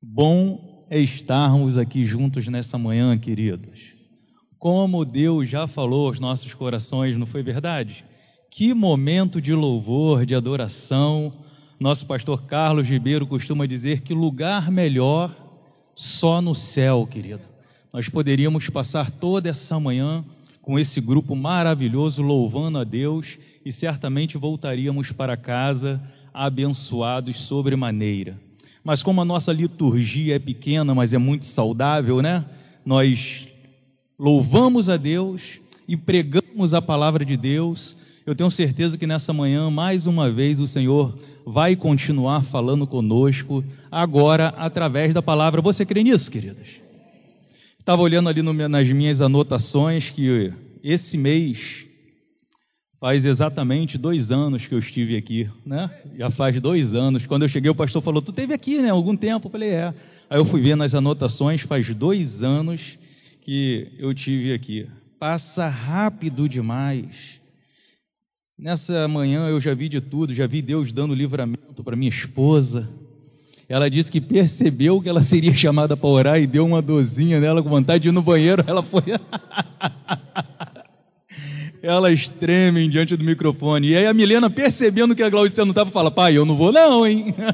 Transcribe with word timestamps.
Bom 0.00 0.86
é 0.88 1.00
estarmos 1.00 1.76
aqui 1.76 2.04
juntos 2.04 2.46
nessa 2.46 2.78
manhã, 2.78 3.18
queridos. 3.18 3.94
Como 4.56 5.04
Deus 5.04 5.48
já 5.48 5.66
falou 5.66 6.06
aos 6.06 6.20
nossos 6.20 6.54
corações, 6.54 7.16
não 7.16 7.26
foi 7.26 7.42
verdade? 7.42 8.04
Que 8.48 8.72
momento 8.72 9.42
de 9.42 9.52
louvor, 9.52 10.24
de 10.24 10.36
adoração. 10.36 11.32
Nosso 11.80 12.06
pastor 12.06 12.44
Carlos 12.44 12.88
Ribeiro 12.88 13.26
costuma 13.26 13.66
dizer 13.66 14.02
que 14.02 14.14
lugar 14.14 14.70
melhor 14.70 15.34
só 15.96 16.40
no 16.40 16.54
céu, 16.54 17.04
querido. 17.04 17.42
Nós 17.92 18.08
poderíamos 18.08 18.68
passar 18.70 19.10
toda 19.10 19.48
essa 19.48 19.80
manhã 19.80 20.24
com 20.62 20.78
esse 20.78 21.00
grupo 21.00 21.34
maravilhoso 21.34 22.22
louvando 22.22 22.78
a 22.78 22.84
Deus 22.84 23.36
e 23.64 23.72
certamente 23.72 24.38
voltaríamos 24.38 25.10
para 25.10 25.36
casa 25.36 26.00
abençoados 26.32 27.36
sobremaneira. 27.40 28.47
Mas 28.88 29.02
como 29.02 29.20
a 29.20 29.24
nossa 29.26 29.52
liturgia 29.52 30.36
é 30.36 30.38
pequena, 30.38 30.94
mas 30.94 31.12
é 31.12 31.18
muito 31.18 31.44
saudável, 31.44 32.22
né? 32.22 32.46
Nós 32.86 33.46
louvamos 34.18 34.88
a 34.88 34.96
Deus 34.96 35.60
e 35.86 35.94
pregamos 35.94 36.72
a 36.72 36.80
palavra 36.80 37.22
de 37.22 37.36
Deus. 37.36 37.94
Eu 38.24 38.34
tenho 38.34 38.50
certeza 38.50 38.96
que 38.96 39.06
nessa 39.06 39.30
manhã, 39.30 39.70
mais 39.70 40.06
uma 40.06 40.32
vez, 40.32 40.58
o 40.58 40.66
Senhor 40.66 41.18
vai 41.44 41.76
continuar 41.76 42.44
falando 42.44 42.86
conosco, 42.86 43.62
agora 43.90 44.54
através 44.56 45.14
da 45.14 45.20
palavra. 45.20 45.60
Você 45.60 45.84
crê 45.84 46.02
nisso, 46.02 46.30
queridas? 46.30 46.68
Estava 47.78 48.00
olhando 48.00 48.30
ali 48.30 48.40
no, 48.40 48.54
nas 48.54 48.88
minhas 48.88 49.20
anotações 49.20 50.08
que 50.08 50.50
esse 50.82 51.18
mês 51.18 51.84
Faz 53.00 53.24
exatamente 53.24 53.96
dois 53.96 54.32
anos 54.32 54.66
que 54.66 54.74
eu 54.74 54.78
estive 54.80 55.16
aqui, 55.16 55.48
né? 55.64 55.88
Já 56.16 56.30
faz 56.30 56.60
dois 56.60 56.96
anos. 56.96 57.26
Quando 57.26 57.42
eu 57.42 57.48
cheguei, 57.48 57.70
o 57.70 57.74
pastor 57.74 58.02
falou: 58.02 58.20
Tu 58.20 58.32
teve 58.32 58.52
aqui, 58.52 58.82
né? 58.82 58.90
Algum 58.90 59.16
tempo? 59.16 59.46
Eu 59.46 59.52
falei: 59.52 59.70
É. 59.70 59.94
Aí 60.28 60.38
eu 60.38 60.44
fui 60.44 60.60
ver 60.60 60.76
nas 60.76 60.94
anotações, 60.94 61.60
faz 61.60 61.94
dois 61.94 62.42
anos 62.42 62.98
que 63.40 63.92
eu 63.98 64.12
tive 64.12 64.52
aqui. 64.52 64.88
Passa 65.16 65.68
rápido 65.68 66.48
demais. 66.48 67.38
Nessa 68.58 69.06
manhã 69.06 69.46
eu 69.48 69.60
já 69.60 69.72
vi 69.74 69.88
de 69.88 70.00
tudo, 70.00 70.34
já 70.34 70.48
vi 70.48 70.60
Deus 70.60 70.90
dando 70.90 71.14
livramento 71.14 71.84
para 71.84 71.94
minha 71.94 72.08
esposa. 72.08 72.88
Ela 73.68 73.88
disse 73.88 74.10
que 74.10 74.20
percebeu 74.20 75.00
que 75.00 75.08
ela 75.08 75.22
seria 75.22 75.54
chamada 75.56 75.96
para 75.96 76.08
orar 76.08 76.40
e 76.40 76.48
deu 76.48 76.66
uma 76.66 76.82
dorzinha 76.82 77.38
nela 77.38 77.62
com 77.62 77.68
vontade 77.68 78.02
de 78.02 78.08
ir 78.08 78.12
no 78.12 78.22
banheiro. 78.22 78.64
Ela 78.66 78.82
foi. 78.82 79.02
elas 81.82 82.28
tremem 82.28 82.88
diante 82.90 83.16
do 83.16 83.24
microfone. 83.24 83.88
E 83.88 83.96
aí 83.96 84.06
a 84.06 84.14
Milena, 84.14 84.50
percebendo 84.50 85.14
que 85.14 85.22
a 85.22 85.30
Glaucia 85.30 85.64
não 85.64 85.72
estava, 85.72 85.90
fala: 85.90 86.10
Pai, 86.10 86.36
eu 86.36 86.44
não 86.44 86.56
vou, 86.56 86.72
não, 86.72 87.06
hein? 87.06 87.34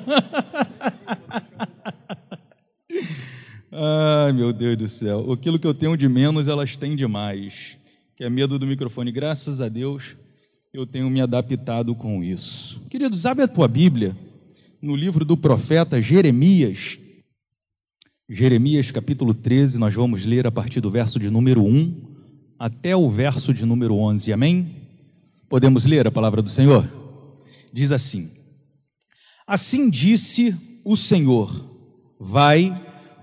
Ai, 3.70 4.32
meu 4.32 4.52
Deus 4.52 4.76
do 4.76 4.88
céu. 4.88 5.32
Aquilo 5.32 5.58
que 5.58 5.66
eu 5.66 5.74
tenho 5.74 5.96
de 5.96 6.08
menos, 6.08 6.46
elas 6.46 6.76
têm 6.76 6.94
de 6.94 7.06
mais. 7.06 7.76
Que 8.16 8.22
é 8.22 8.30
medo 8.30 8.58
do 8.58 8.66
microfone. 8.66 9.10
Graças 9.10 9.60
a 9.60 9.68
Deus, 9.68 10.16
eu 10.72 10.86
tenho 10.86 11.10
me 11.10 11.20
adaptado 11.20 11.92
com 11.94 12.22
isso. 12.22 12.80
Queridos, 12.88 13.26
abre 13.26 13.44
a 13.44 13.48
tua 13.48 13.66
Bíblia 13.66 14.16
no 14.80 14.94
livro 14.94 15.24
do 15.24 15.36
profeta 15.36 16.00
Jeremias. 16.00 16.98
Jeremias 18.28 18.90
capítulo 18.90 19.34
13, 19.34 19.78
nós 19.78 19.92
vamos 19.92 20.24
ler 20.24 20.46
a 20.46 20.52
partir 20.52 20.80
do 20.80 20.88
verso 20.90 21.18
de 21.18 21.28
número 21.28 21.62
1 21.64 22.13
até 22.58 22.94
o 22.96 23.08
verso 23.10 23.52
de 23.52 23.64
número 23.64 23.96
11. 23.96 24.32
Amém? 24.32 24.76
Podemos 25.48 25.84
ler 25.84 26.06
a 26.06 26.10
palavra 26.10 26.42
do 26.42 26.48
Senhor? 26.48 26.88
Diz 27.72 27.92
assim: 27.92 28.30
Assim 29.46 29.90
disse 29.90 30.54
o 30.84 30.96
Senhor: 30.96 31.52
Vai, 32.18 32.74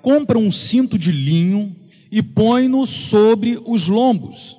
compra 0.01 0.37
um 0.37 0.51
cinto 0.51 0.97
de 0.97 1.11
linho 1.11 1.75
e 2.11 2.21
põe-no 2.21 2.85
sobre 2.85 3.59
os 3.65 3.87
lombos, 3.87 4.57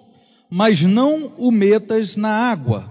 mas 0.50 0.82
não 0.82 1.32
o 1.36 1.50
metas 1.50 2.16
na 2.16 2.30
água. 2.30 2.90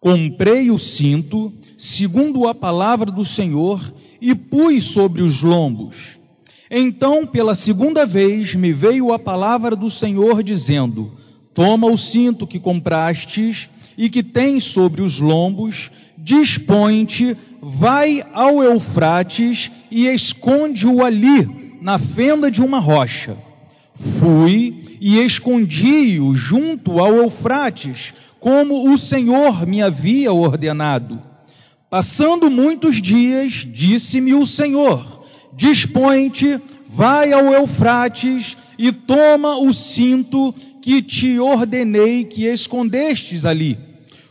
Comprei 0.00 0.70
o 0.70 0.78
cinto, 0.78 1.52
segundo 1.76 2.48
a 2.48 2.54
palavra 2.54 3.10
do 3.10 3.24
Senhor, 3.24 3.94
e 4.20 4.34
pus 4.34 4.84
sobre 4.84 5.22
os 5.22 5.42
lombos 5.42 6.21
então, 6.74 7.26
pela 7.26 7.54
segunda 7.54 8.06
vez, 8.06 8.54
me 8.54 8.72
veio 8.72 9.12
a 9.12 9.18
palavra 9.18 9.76
do 9.76 9.90
Senhor 9.90 10.42
dizendo: 10.42 11.12
Toma 11.52 11.86
o 11.86 11.98
cinto 11.98 12.46
que 12.46 12.58
comprastes 12.58 13.68
e 13.98 14.08
que 14.08 14.22
tens 14.22 14.64
sobre 14.64 15.02
os 15.02 15.20
lombos, 15.20 15.90
dispõe-te, 16.16 17.36
vai 17.60 18.24
ao 18.32 18.62
Eufrates 18.62 19.70
e 19.90 20.06
esconde-o 20.06 21.04
ali, 21.04 21.76
na 21.82 21.98
fenda 21.98 22.50
de 22.50 22.62
uma 22.62 22.78
rocha. 22.78 23.36
Fui 23.94 24.96
e 24.98 25.18
escondi-o 25.18 26.34
junto 26.34 26.98
ao 26.98 27.16
Eufrates, 27.16 28.14
como 28.40 28.90
o 28.90 28.96
Senhor 28.96 29.66
me 29.66 29.82
havia 29.82 30.32
ordenado. 30.32 31.20
Passando 31.90 32.50
muitos 32.50 33.02
dias, 33.02 33.68
disse-me 33.70 34.32
o 34.32 34.46
Senhor: 34.46 35.11
dispõe-te, 35.52 36.60
vai 36.86 37.32
ao 37.32 37.52
Eufrates 37.52 38.56
e 38.78 38.92
toma 38.92 39.58
o 39.58 39.72
cinto 39.72 40.54
que 40.80 41.00
te 41.00 41.38
ordenei 41.38 42.24
que 42.24 42.44
escondestes 42.44 43.44
ali. 43.44 43.78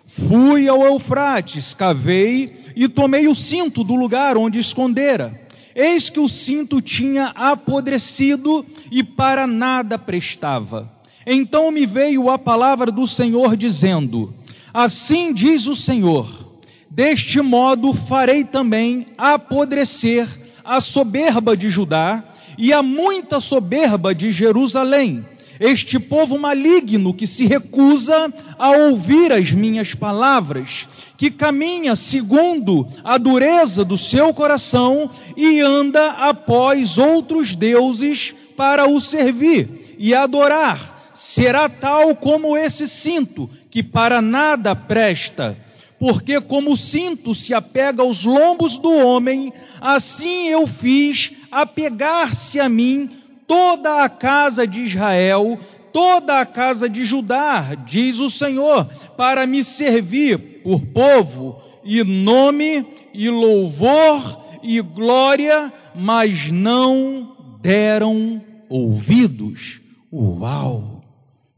Fui 0.06 0.68
ao 0.68 0.84
Eufrates, 0.84 1.74
cavei 1.74 2.54
e 2.76 2.88
tomei 2.90 3.28
o 3.28 3.36
cinto 3.36 3.84
do 3.84 3.96
lugar 3.96 4.36
onde 4.38 4.60
escondera. 4.60 5.40
Eis 5.74 6.10
que 6.10 6.20
o 6.20 6.28
cinto 6.28 6.82
tinha 6.82 7.28
apodrecido 7.28 8.66
e 8.92 9.04
para 9.04 9.48
nada 9.48 9.98
prestava. 9.98 10.92
Então 11.26 11.72
me 11.72 11.86
veio 11.86 12.30
a 12.30 12.38
palavra 12.38 12.92
do 12.92 13.08
Senhor 13.08 13.56
dizendo: 13.56 14.34
Assim 14.74 15.34
diz 15.34 15.68
o 15.68 15.76
Senhor: 15.76 16.60
Deste 16.90 17.40
modo 17.42 17.94
farei 17.94 18.44
também 18.44 19.08
apodrecer 19.18 20.28
a 20.64 20.82
soberba 20.82 21.56
de 21.56 21.70
Judá 21.70 22.24
e 22.58 22.74
a 22.74 22.82
muita 22.82 23.40
soberba 23.40 24.14
de 24.14 24.32
Jerusalém. 24.32 25.26
Este 25.60 26.00
povo 26.00 26.40
maligno 26.40 27.14
que 27.14 27.28
se 27.28 27.46
recusa 27.46 28.34
a 28.58 28.72
ouvir 28.72 29.32
as 29.32 29.52
minhas 29.52 29.94
palavras, 29.94 30.88
que 31.16 31.30
caminha 31.30 31.96
segundo 31.96 32.88
a 33.04 33.18
dureza 33.18 33.86
do 33.86 33.96
seu 33.96 34.34
coração 34.34 35.10
e 35.38 35.60
anda 35.60 36.14
após 36.14 36.98
outros 36.98 37.56
deuses 37.56 38.34
para 38.58 38.90
o 38.90 39.00
servir 39.00 39.96
e 40.00 40.16
adorar, 40.16 41.12
será 41.14 41.70
tal 41.70 42.16
como 42.16 42.58
esse 42.58 42.88
cinto, 42.88 43.48
que 43.70 43.84
para 43.84 44.20
nada 44.20 44.76
presta 44.76 45.56
porque 46.02 46.42
como 46.42 46.72
o 46.72 46.76
cinto 46.76 47.32
se 47.32 47.54
apega 47.54 48.02
aos 48.02 48.24
lombos 48.24 48.76
do 48.76 48.92
homem, 48.92 49.54
assim 49.80 50.48
eu 50.48 50.66
fiz 50.66 51.34
apegar-se 51.52 52.60
a 52.60 52.68
mim 52.68 53.08
toda 53.46 54.04
a 54.04 54.10
casa 54.10 54.66
de 54.66 54.82
Israel, 54.82 55.60
toda 55.94 56.42
a 56.42 56.46
casa 56.46 56.90
de 56.90 57.06
Judá, 57.06 57.76
diz 57.86 58.20
o 58.20 58.32
Senhor, 58.32 58.86
para 59.16 59.46
me 59.46 59.64
servir 59.64 60.64
por 60.64 60.82
povo 60.88 61.62
e 61.84 62.04
nome 62.04 62.84
e 63.14 63.30
louvor 63.30 64.44
e 64.64 64.82
glória, 64.82 65.72
mas 65.94 66.50
não 66.52 67.38
deram 67.62 68.42
ouvidos. 68.68 69.80
Uau! 70.12 71.04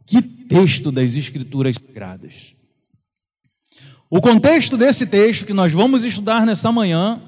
Que 0.06 0.22
texto 0.22 0.92
das 0.92 1.16
Escrituras 1.16 1.78
Sagradas! 1.78 2.53
O 4.16 4.22
contexto 4.22 4.78
desse 4.78 5.08
texto 5.08 5.44
que 5.44 5.54
nós 5.54 5.72
vamos 5.72 6.04
estudar 6.04 6.46
nessa 6.46 6.72
manhã 6.72 7.20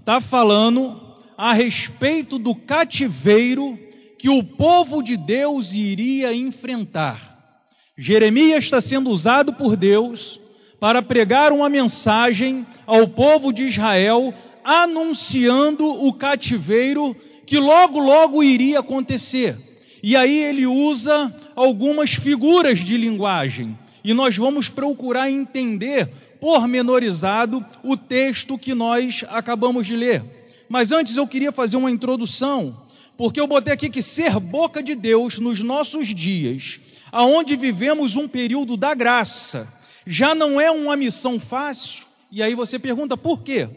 está 0.00 0.20
falando 0.20 1.00
a 1.38 1.52
respeito 1.52 2.36
do 2.36 2.52
cativeiro 2.52 3.78
que 4.18 4.28
o 4.28 4.42
povo 4.42 5.04
de 5.04 5.16
Deus 5.16 5.72
iria 5.72 6.34
enfrentar. 6.34 7.62
Jeremias 7.96 8.64
está 8.64 8.80
sendo 8.80 9.08
usado 9.08 9.52
por 9.52 9.76
Deus 9.76 10.40
para 10.80 11.00
pregar 11.00 11.52
uma 11.52 11.68
mensagem 11.68 12.66
ao 12.88 13.06
povo 13.06 13.52
de 13.52 13.66
Israel, 13.66 14.34
anunciando 14.64 15.86
o 15.86 16.12
cativeiro 16.12 17.14
que 17.46 17.60
logo, 17.60 18.00
logo 18.00 18.42
iria 18.42 18.80
acontecer. 18.80 19.56
E 20.02 20.16
aí 20.16 20.40
ele 20.40 20.66
usa 20.66 21.32
algumas 21.54 22.14
figuras 22.14 22.80
de 22.80 22.96
linguagem. 22.96 23.78
E 24.02 24.12
nós 24.12 24.36
vamos 24.36 24.68
procurar 24.68 25.30
entender 25.30 26.10
pormenorizado 26.42 27.64
o 27.84 27.96
texto 27.96 28.58
que 28.58 28.74
nós 28.74 29.24
acabamos 29.28 29.86
de 29.86 29.94
ler. 29.94 30.24
Mas 30.68 30.90
antes 30.90 31.16
eu 31.16 31.24
queria 31.24 31.52
fazer 31.52 31.76
uma 31.76 31.88
introdução, 31.88 32.82
porque 33.16 33.40
eu 33.40 33.46
botei 33.46 33.72
aqui 33.72 33.88
que 33.88 34.02
ser 34.02 34.40
boca 34.40 34.82
de 34.82 34.96
Deus 34.96 35.38
nos 35.38 35.62
nossos 35.62 36.08
dias, 36.08 36.80
aonde 37.12 37.54
vivemos 37.54 38.16
um 38.16 38.26
período 38.26 38.76
da 38.76 38.92
graça, 38.92 39.72
já 40.04 40.34
não 40.34 40.60
é 40.60 40.68
uma 40.68 40.96
missão 40.96 41.38
fácil. 41.38 42.06
E 42.28 42.42
aí 42.42 42.56
você 42.56 42.76
pergunta 42.76 43.16
por 43.16 43.40
quê? 43.42 43.68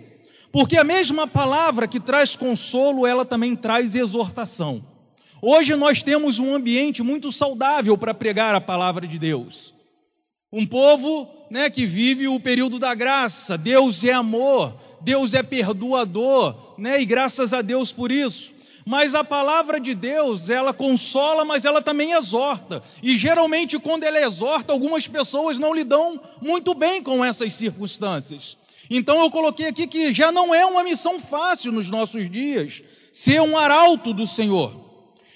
Porque 0.52 0.76
a 0.76 0.84
mesma 0.84 1.28
palavra 1.28 1.88
que 1.88 2.00
traz 2.00 2.36
consolo, 2.36 3.06
ela 3.06 3.24
também 3.24 3.56
traz 3.56 3.94
exortação. 3.94 4.84
Hoje 5.40 5.76
nós 5.76 6.02
temos 6.02 6.40
um 6.40 6.56
ambiente 6.56 7.04
muito 7.04 7.32
saudável 7.32 7.96
para 7.96 8.12
pregar 8.12 8.56
a 8.56 8.62
palavra 8.62 9.06
de 9.06 9.20
Deus. 9.20 9.75
Um 10.58 10.66
povo 10.66 11.28
né, 11.50 11.70
que 11.70 11.86
vive 11.86 12.30
o 12.30 12.40
período 12.40 12.80
da 12.80 12.96
graça, 12.96 13.58
Deus 13.58 14.06
é 14.06 14.14
amor, 14.14 14.74
Deus 15.02 15.34
é 15.34 15.44
perdoador, 15.44 16.56
né, 16.78 17.02
e 17.02 17.06
graças 17.06 17.52
a 17.52 17.62
Deus 17.62 17.92
por 17.92 18.10
isso. 18.10 18.54
Mas 18.86 19.14
a 19.14 19.22
palavra 19.22 19.82
de 19.82 19.94
Deus, 19.94 20.50
ela 20.50 20.74
consola, 20.74 21.44
mas 21.44 21.66
ela 21.66 21.82
também 21.82 22.14
exorta. 22.14 22.82
E 23.04 23.18
geralmente, 23.18 23.78
quando 23.78 24.06
ela 24.06 24.22
exorta, 24.22 24.72
algumas 24.72 25.06
pessoas 25.10 25.60
não 25.60 25.74
lidam 25.74 26.22
muito 26.42 26.74
bem 26.74 27.04
com 27.04 27.26
essas 27.26 27.54
circunstâncias. 27.54 28.56
Então, 28.90 29.20
eu 29.20 29.30
coloquei 29.30 29.68
aqui 29.68 29.86
que 29.88 30.14
já 30.14 30.32
não 30.32 30.56
é 30.56 30.66
uma 30.66 30.86
missão 30.86 31.20
fácil 31.20 31.74
nos 31.74 31.90
nossos 31.90 32.30
dias 32.30 32.82
ser 33.12 33.42
um 33.42 33.58
arauto 33.58 34.14
do 34.14 34.26
Senhor. 34.26 34.74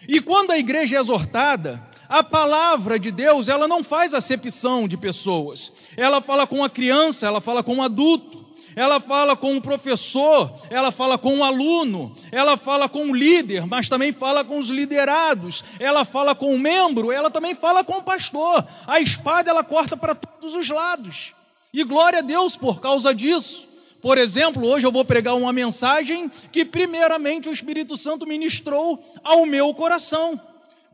E 0.07 0.21
quando 0.21 0.51
a 0.51 0.57
igreja 0.57 0.95
é 0.95 0.99
exortada, 1.01 1.88
a 2.09 2.23
palavra 2.23 2.99
de 2.99 3.11
Deus, 3.11 3.47
ela 3.47 3.67
não 3.67 3.83
faz 3.83 4.13
acepção 4.13 4.87
de 4.87 4.97
pessoas. 4.97 5.71
Ela 5.95 6.19
fala 6.19 6.47
com 6.47 6.63
a 6.63 6.69
criança, 6.69 7.27
ela 7.27 7.39
fala 7.39 7.63
com 7.63 7.77
o 7.77 7.81
adulto 7.83 8.49
ela 8.75 9.01
fala 9.01 9.35
com 9.35 9.57
o 9.57 9.61
professor, 9.61 10.51
ela 10.69 10.89
fala 10.89 11.17
com 11.17 11.39
o 11.39 11.43
aluno, 11.43 12.15
ela 12.31 12.55
fala 12.55 12.87
com 12.87 13.09
o 13.09 13.15
líder, 13.15 13.65
mas 13.65 13.89
também 13.89 14.13
fala 14.13 14.43
com 14.43 14.57
os 14.57 14.69
liderados, 14.69 15.65
ela 15.79 16.05
fala 16.05 16.33
com 16.33 16.55
o 16.55 16.59
membro, 16.59 17.11
ela 17.11 17.29
também 17.29 17.53
fala 17.53 17.83
com 17.83 17.97
o 17.97 18.03
pastor. 18.03 18.65
A 18.87 19.01
espada 19.01 19.49
ela 19.49 19.65
corta 19.65 19.97
para 19.97 20.15
todos 20.15 20.55
os 20.55 20.69
lados. 20.69 21.33
E 21.73 21.83
glória 21.83 22.19
a 22.19 22.21
Deus 22.21 22.55
por 22.55 22.79
causa 22.79 23.13
disso. 23.13 23.67
Por 24.01 24.17
exemplo, 24.17 24.65
hoje 24.65 24.87
eu 24.87 24.93
vou 24.93 25.03
pregar 25.03 25.35
uma 25.35 25.51
mensagem 25.51 26.31
que, 26.51 26.63
primeiramente, 26.63 27.49
o 27.49 27.51
Espírito 27.51 27.97
Santo 27.97 28.25
ministrou 28.25 29.03
ao 29.21 29.45
meu 29.45 29.73
coração. 29.73 30.39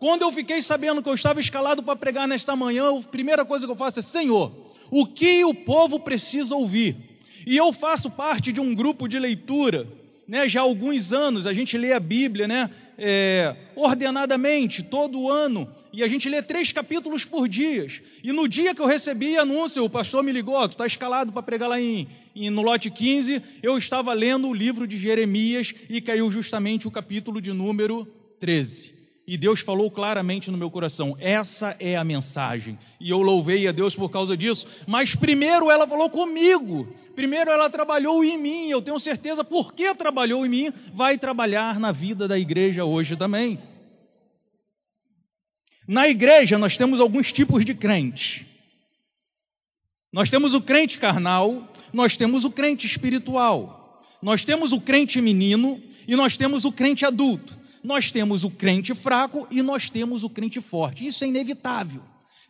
Quando 0.05 0.21
eu 0.21 0.31
fiquei 0.31 0.61
sabendo 0.61 1.01
que 1.01 1.09
eu 1.09 1.15
estava 1.15 1.39
escalado 1.39 1.81
para 1.81 1.95
pregar 1.95 2.27
nesta 2.27 2.55
manhã, 2.55 2.95
a 2.95 3.01
primeira 3.01 3.43
coisa 3.43 3.65
que 3.65 3.71
eu 3.71 3.75
faço 3.75 3.97
é: 3.97 4.03
Senhor, 4.03 4.51
o 4.91 5.03
que 5.07 5.43
o 5.43 5.51
povo 5.51 5.99
precisa 5.99 6.53
ouvir? 6.53 6.95
E 7.43 7.57
eu 7.57 7.73
faço 7.73 8.11
parte 8.11 8.51
de 8.51 8.61
um 8.61 8.75
grupo 8.75 9.07
de 9.07 9.17
leitura, 9.17 9.87
né, 10.27 10.47
já 10.47 10.59
há 10.59 10.63
alguns 10.63 11.11
anos, 11.11 11.47
a 11.47 11.53
gente 11.53 11.75
lê 11.75 11.91
a 11.91 11.99
Bíblia, 11.99 12.47
né, 12.47 12.69
é, 12.99 13.55
ordenadamente, 13.75 14.83
todo 14.83 15.27
ano, 15.27 15.67
e 15.91 16.03
a 16.03 16.07
gente 16.07 16.29
lê 16.29 16.39
três 16.39 16.71
capítulos 16.71 17.25
por 17.25 17.47
dia. 17.47 17.87
E 18.23 18.31
no 18.31 18.47
dia 18.47 18.75
que 18.75 18.81
eu 18.83 18.85
recebi 18.85 19.35
anúncio, 19.39 19.83
o 19.83 19.89
pastor 19.89 20.23
me 20.23 20.31
ligou, 20.31 20.69
tu 20.69 20.73
está 20.73 20.85
escalado 20.85 21.31
para 21.31 21.41
pregar 21.41 21.67
lá 21.67 21.81
em, 21.81 22.07
em, 22.35 22.51
no 22.51 22.61
lote 22.61 22.91
15, 22.91 23.41
eu 23.63 23.75
estava 23.75 24.13
lendo 24.13 24.49
o 24.49 24.53
livro 24.53 24.85
de 24.85 24.99
Jeremias 24.99 25.73
e 25.89 25.99
caiu 25.99 26.29
justamente 26.29 26.87
o 26.87 26.91
capítulo 26.91 27.41
de 27.41 27.51
número 27.51 28.07
13. 28.39 28.94
E 29.27 29.37
Deus 29.37 29.59
falou 29.59 29.89
claramente 29.89 30.51
no 30.51 30.57
meu 30.57 30.69
coração: 30.69 31.17
essa 31.19 31.75
é 31.79 31.95
a 31.95 32.03
mensagem. 32.03 32.77
E 32.99 33.09
eu 33.09 33.21
louvei 33.21 33.67
a 33.67 33.71
Deus 33.71 33.95
por 33.95 34.09
causa 34.09 34.37
disso. 34.37 34.67
Mas 34.85 35.15
primeiro 35.15 35.71
ela 35.71 35.87
falou 35.87 36.09
comigo. 36.09 36.87
Primeiro 37.15 37.49
ela 37.49 37.69
trabalhou 37.69 38.23
em 38.23 38.37
mim. 38.37 38.69
Eu 38.69 38.81
tenho 38.81 38.99
certeza, 38.99 39.43
porque 39.43 39.95
trabalhou 39.95 40.45
em 40.45 40.49
mim, 40.49 40.73
vai 40.93 41.17
trabalhar 41.17 41.79
na 41.79 41.91
vida 41.91 42.27
da 42.27 42.37
igreja 42.37 42.85
hoje 42.85 43.15
também. 43.15 43.57
Na 45.87 46.07
igreja 46.07 46.57
nós 46.57 46.77
temos 46.77 46.99
alguns 46.99 47.31
tipos 47.31 47.65
de 47.65 47.73
crente. 47.73 48.47
Nós 50.11 50.29
temos 50.29 50.53
o 50.53 50.61
crente 50.61 50.99
carnal, 50.99 51.67
nós 51.91 52.15
temos 52.15 52.45
o 52.45 52.51
crente 52.51 52.85
espiritual. 52.85 54.03
Nós 54.21 54.45
temos 54.45 54.71
o 54.71 54.79
crente 54.79 55.19
menino 55.19 55.81
e 56.07 56.15
nós 56.15 56.37
temos 56.37 56.63
o 56.63 56.71
crente 56.71 57.05
adulto 57.05 57.64
nós 57.85 58.09
temos 58.09 58.43
o 58.43 58.49
crente 58.49 58.95
fraco 58.95 59.47
e 59.51 59.61
nós 59.61 59.91
temos 59.91 60.23
o 60.23 60.29
crente 60.29 60.59
forte. 60.59 61.05
Isso 61.05 61.23
é 61.23 61.27
inevitável. 61.27 62.01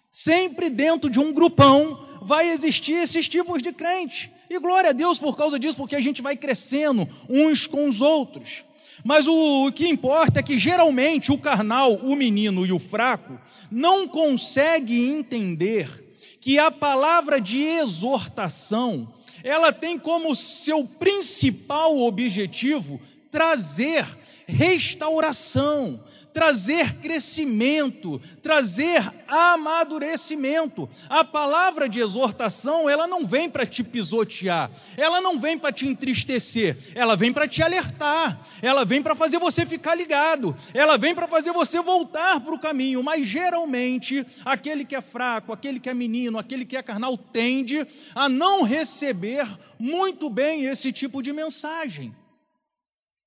Sempre 0.10 0.70
dentro 0.70 1.10
de 1.10 1.20
um 1.20 1.34
grupão 1.34 2.00
vai 2.22 2.50
existir 2.50 2.94
esses 2.94 3.28
tipos 3.28 3.62
de 3.62 3.74
crente. 3.74 4.32
E 4.50 4.58
glória 4.60 4.92
a 4.92 4.94
Deus 4.94 5.20
por 5.20 5.36
causa 5.36 5.60
disso, 5.60 5.76
porque 5.76 5.96
a 5.96 6.00
gente 6.00 6.22
vai 6.22 6.38
crescendo 6.38 7.06
uns 7.30 7.68
com 7.68 7.86
os 7.88 8.00
outros. 8.00 8.64
Mas 9.04 9.28
o, 9.28 9.70
que 9.74 9.90
importa 9.90 10.40
é 10.40 10.44
que 10.44 10.58
geralmente 10.58 11.34
o 11.34 11.38
carnal, 11.38 11.96
o 11.96 12.16
menino 12.16 12.66
e 12.66 12.72
o 12.72 12.80
fraco 12.80 13.38
não 13.70 14.08
consegue 14.08 14.98
entender 14.98 16.16
que 16.40 16.58
a 16.58 16.72
palavra 16.72 17.42
de 17.42 17.60
exortação, 17.60 19.14
ela 19.44 19.74
tem 19.74 20.00
como 20.00 20.34
seu 20.34 20.86
principal 20.86 22.00
objetivo 22.00 23.02
trazer 23.30 24.06
restauração, 24.48 26.00
trazer 26.36 26.96
crescimento, 26.96 28.22
trazer 28.44 29.02
amadurecimento. 29.26 30.90
A 31.10 31.24
palavra 31.24 31.88
de 31.88 32.02
exortação, 32.02 32.90
ela 32.90 33.08
não 33.08 33.26
vem 33.26 33.50
para 33.50 33.66
te 33.66 33.82
pisotear, 33.82 34.70
ela 34.98 35.22
não 35.22 35.40
vem 35.40 35.58
para 35.58 35.72
te 35.72 35.88
entristecer, 35.88 36.78
ela 36.94 37.16
vem 37.16 37.32
para 37.32 37.48
te 37.48 37.64
alertar, 37.64 38.38
ela 38.62 38.84
vem 38.84 39.02
para 39.02 39.16
fazer 39.16 39.40
você 39.40 39.66
ficar 39.66 39.96
ligado, 39.96 40.54
ela 40.74 40.98
vem 40.98 41.16
para 41.16 41.26
fazer 41.26 41.54
você 41.54 41.80
voltar 41.80 42.42
para 42.42 42.54
o 42.54 42.60
caminho. 42.60 43.02
Mas 43.02 43.26
geralmente, 43.26 44.26
aquele 44.44 44.84
que 44.84 44.96
é 44.96 45.02
fraco, 45.02 45.54
aquele 45.54 45.80
que 45.80 45.90
é 45.90 45.94
menino, 45.94 46.38
aquele 46.38 46.66
que 46.66 46.76
é 46.76 46.84
carnal, 46.84 47.18
tende 47.18 47.88
a 48.14 48.28
não 48.28 48.62
receber 48.62 49.48
muito 49.80 50.30
bem 50.30 50.66
esse 50.66 50.92
tipo 50.92 51.24
de 51.24 51.32
mensagem. 51.32 52.14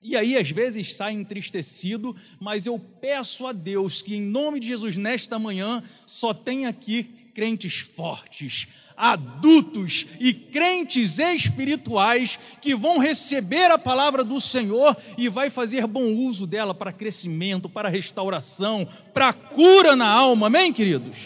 E 0.01 0.17
aí, 0.17 0.37
às 0.37 0.49
vezes, 0.51 0.95
sai 0.95 1.13
entristecido, 1.13 2.15
mas 2.39 2.67
eu 2.67 2.79
peço 2.79 3.47
a 3.47 3.53
Deus 3.53 4.01
que, 4.01 4.15
em 4.15 4.23
nome 4.23 4.61
de 4.61 4.69
Jesus, 4.69 4.97
nesta 4.97 5.39
manhã, 5.39 5.83
só 6.07 6.33
tenha 6.33 6.69
aqui 6.69 7.31
crentes 7.35 7.79
fortes, 7.79 8.69
adultos 8.97 10.07
e 10.21 10.33
crentes 10.33 11.19
espirituais 11.19 12.39
que 12.61 12.75
vão 12.75 12.99
receber 12.99 13.71
a 13.71 13.79
palavra 13.79 14.25
do 14.25 14.41
Senhor 14.41 14.97
e 15.17 15.29
vai 15.29 15.51
fazer 15.51 15.87
bom 15.87 16.15
uso 16.15 16.47
dela 16.47 16.75
para 16.75 16.93
crescimento, 16.93 17.69
para 17.69 17.89
restauração, 17.89 18.89
para 19.13 19.33
cura 19.33 19.97
na 19.97 20.09
alma. 20.09 20.47
Amém, 20.47 20.73
queridos? 20.73 21.17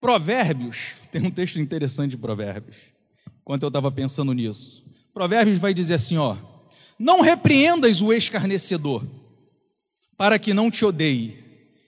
Provérbios, 0.00 0.92
tem 1.10 1.26
um 1.26 1.30
texto 1.30 1.58
interessante 1.58 2.10
de 2.10 2.18
Provérbios 2.18 2.93
enquanto 3.44 3.62
eu 3.62 3.68
estava 3.68 3.92
pensando 3.92 4.32
nisso. 4.32 4.82
Provérbios 5.12 5.58
vai 5.58 5.74
dizer 5.74 5.94
assim: 5.94 6.16
ó, 6.16 6.36
não 6.98 7.20
repreendas 7.20 8.00
o 8.00 8.12
escarnecedor, 8.12 9.04
para 10.16 10.38
que 10.38 10.54
não 10.54 10.70
te 10.70 10.84
odeie. 10.84 11.44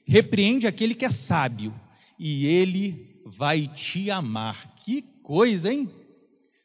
Repreende 0.06 0.66
aquele 0.66 0.94
que 0.94 1.04
é 1.04 1.10
sábio, 1.10 1.74
e 2.18 2.46
ele 2.46 3.20
vai 3.24 3.66
te 3.66 4.10
amar. 4.10 4.76
Que 4.84 5.02
coisa, 5.22 5.72
hein? 5.72 5.90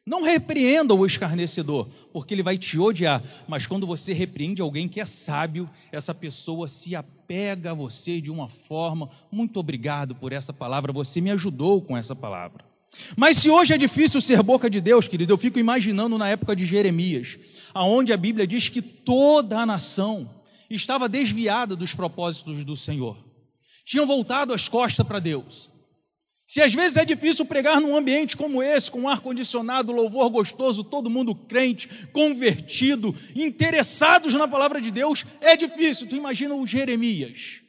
Não 0.04 0.22
repreenda 0.22 0.94
o 0.94 1.06
escarnecedor, 1.06 1.88
porque 2.12 2.34
ele 2.34 2.42
vai 2.42 2.58
te 2.58 2.78
odiar. 2.78 3.22
Mas 3.48 3.66
quando 3.66 3.86
você 3.86 4.12
repreende 4.12 4.60
alguém 4.60 4.88
que 4.88 5.00
é 5.00 5.06
sábio, 5.06 5.70
essa 5.90 6.12
pessoa 6.12 6.68
se 6.68 6.94
apega 6.94 7.70
a 7.70 7.74
você 7.74 8.20
de 8.20 8.30
uma 8.30 8.48
forma. 8.48 9.08
Muito 9.30 9.58
obrigado 9.58 10.14
por 10.14 10.32
essa 10.32 10.52
palavra, 10.52 10.92
você 10.92 11.20
me 11.20 11.30
ajudou 11.30 11.80
com 11.80 11.96
essa 11.96 12.14
palavra. 12.14 12.71
Mas 13.16 13.38
se 13.38 13.50
hoje 13.50 13.72
é 13.72 13.78
difícil 13.78 14.20
ser 14.20 14.42
boca 14.42 14.68
de 14.68 14.80
Deus, 14.80 15.08
querido, 15.08 15.32
eu 15.32 15.38
fico 15.38 15.58
imaginando 15.58 16.18
na 16.18 16.28
época 16.28 16.54
de 16.54 16.66
Jeremias, 16.66 17.38
aonde 17.72 18.12
a 18.12 18.16
Bíblia 18.16 18.46
diz 18.46 18.68
que 18.68 18.82
toda 18.82 19.58
a 19.58 19.66
nação 19.66 20.28
estava 20.68 21.08
desviada 21.08 21.74
dos 21.76 21.94
propósitos 21.94 22.64
do 22.64 22.76
Senhor. 22.76 23.16
Tinham 23.84 24.06
voltado 24.06 24.52
as 24.52 24.68
costas 24.68 25.06
para 25.06 25.18
Deus. 25.18 25.70
Se 26.46 26.60
às 26.60 26.74
vezes 26.74 26.98
é 26.98 27.04
difícil 27.04 27.46
pregar 27.46 27.80
num 27.80 27.96
ambiente 27.96 28.36
como 28.36 28.62
esse, 28.62 28.90
com 28.90 29.08
ar 29.08 29.20
condicionado, 29.20 29.90
louvor 29.90 30.28
gostoso, 30.28 30.84
todo 30.84 31.08
mundo 31.08 31.34
crente, 31.34 31.88
convertido, 32.12 33.14
interessados 33.34 34.34
na 34.34 34.46
palavra 34.46 34.80
de 34.80 34.90
Deus, 34.90 35.24
é 35.40 35.56
difícil. 35.56 36.06
Tu 36.06 36.16
imagina 36.16 36.54
o 36.54 36.66
Jeremias 36.66 37.62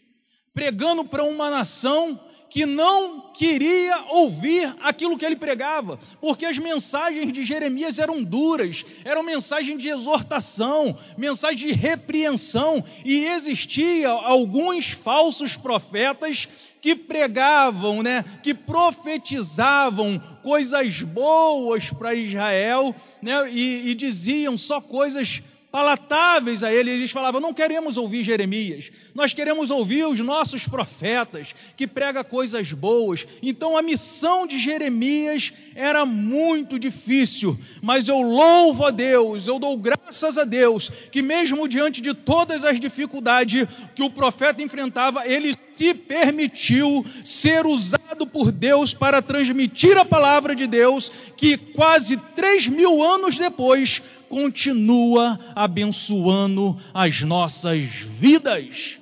pregando 0.53 1.03
para 1.03 1.24
uma 1.24 1.50
nação 1.50 2.20
que 2.53 2.67
não 2.67 3.19
queria 3.33 4.05
ouvir 4.10 4.75
aquilo 4.79 5.17
que 5.17 5.25
ele 5.25 5.36
pregava, 5.36 5.98
porque 6.22 6.45
as 6.45 6.60
mensagens 6.60 7.33
de 7.33 7.43
Jeremias 7.43 7.98
eram 7.98 8.24
duras, 8.24 8.86
eram 9.03 9.24
mensagens 9.24 9.81
de 9.81 9.89
exortação, 9.89 10.95
mensagens 11.17 11.60
de 11.60 11.72
repreensão, 11.72 12.83
e 13.03 13.25
existia 13.25 14.07
alguns 14.07 14.91
falsos 14.91 15.57
profetas 15.57 16.48
que 16.79 16.95
pregavam, 16.95 18.03
né, 18.03 18.24
que 18.43 18.53
profetizavam 18.53 20.22
coisas 20.43 21.01
boas 21.01 21.89
para 21.89 22.13
Israel, 22.13 22.95
né, 23.19 23.50
e, 23.50 23.89
e 23.89 23.95
diziam 23.95 24.55
só 24.55 24.79
coisas 24.79 25.41
palatáveis 25.74 26.62
a 26.62 26.72
ele. 26.72 26.92
Eles 26.92 27.10
falavam: 27.10 27.42
não 27.42 27.51
queremos 27.51 27.98
ouvir 27.98 28.22
Jeremias, 28.22 28.92
nós 29.15 29.34
queremos 29.34 29.72
ouvir 29.72 30.06
os 30.06 30.20
nossos 30.20 30.68
profetas, 30.68 31.56
que 31.75 31.88
prega 31.88 32.24
coisas 32.24 32.72
boas. 32.72 33.25
Então 33.42 33.75
a 33.75 33.82
missão 33.82 34.46
de 34.46 34.60
Jeremias 34.60 35.51
era 35.74 36.06
muito 36.06 36.77
difícil, 36.77 37.58
mas 37.82 38.08
eu 38.08 38.22
louvo 38.22 38.86
a 38.86 38.92
Deus, 38.92 39.48
eu 39.48 39.58
dou 39.58 39.75
graças 39.75 40.38
a 40.38 40.44
Deus, 40.44 40.89
que 41.12 41.24
mesmo 41.24 41.68
diante 41.68 42.01
de 42.01 42.13
todas 42.13 42.63
as 42.63 42.80
dificuldades 42.80 43.68
que 43.96 44.03
o 44.03 44.12
profeta 44.12 44.62
enfrentava, 44.62 45.27
ele 45.27 45.53
se 45.74 45.92
permitiu 45.96 47.03
ser 47.24 47.65
usado 47.65 48.27
por 48.27 48.51
Deus 48.51 48.94
para 48.94 49.24
transmitir 49.24 49.98
a 49.98 50.06
palavra 50.06 50.56
de 50.56 50.68
Deus, 50.68 51.12
que 51.36 51.58
quase 51.58 52.15
três 52.36 52.68
mil 52.68 53.01
anos 53.01 53.38
depois 53.38 54.03
continua 54.33 55.39
abençoando 55.53 56.75
as 56.91 57.21
nossas 57.21 57.83
vidas. 57.83 58.97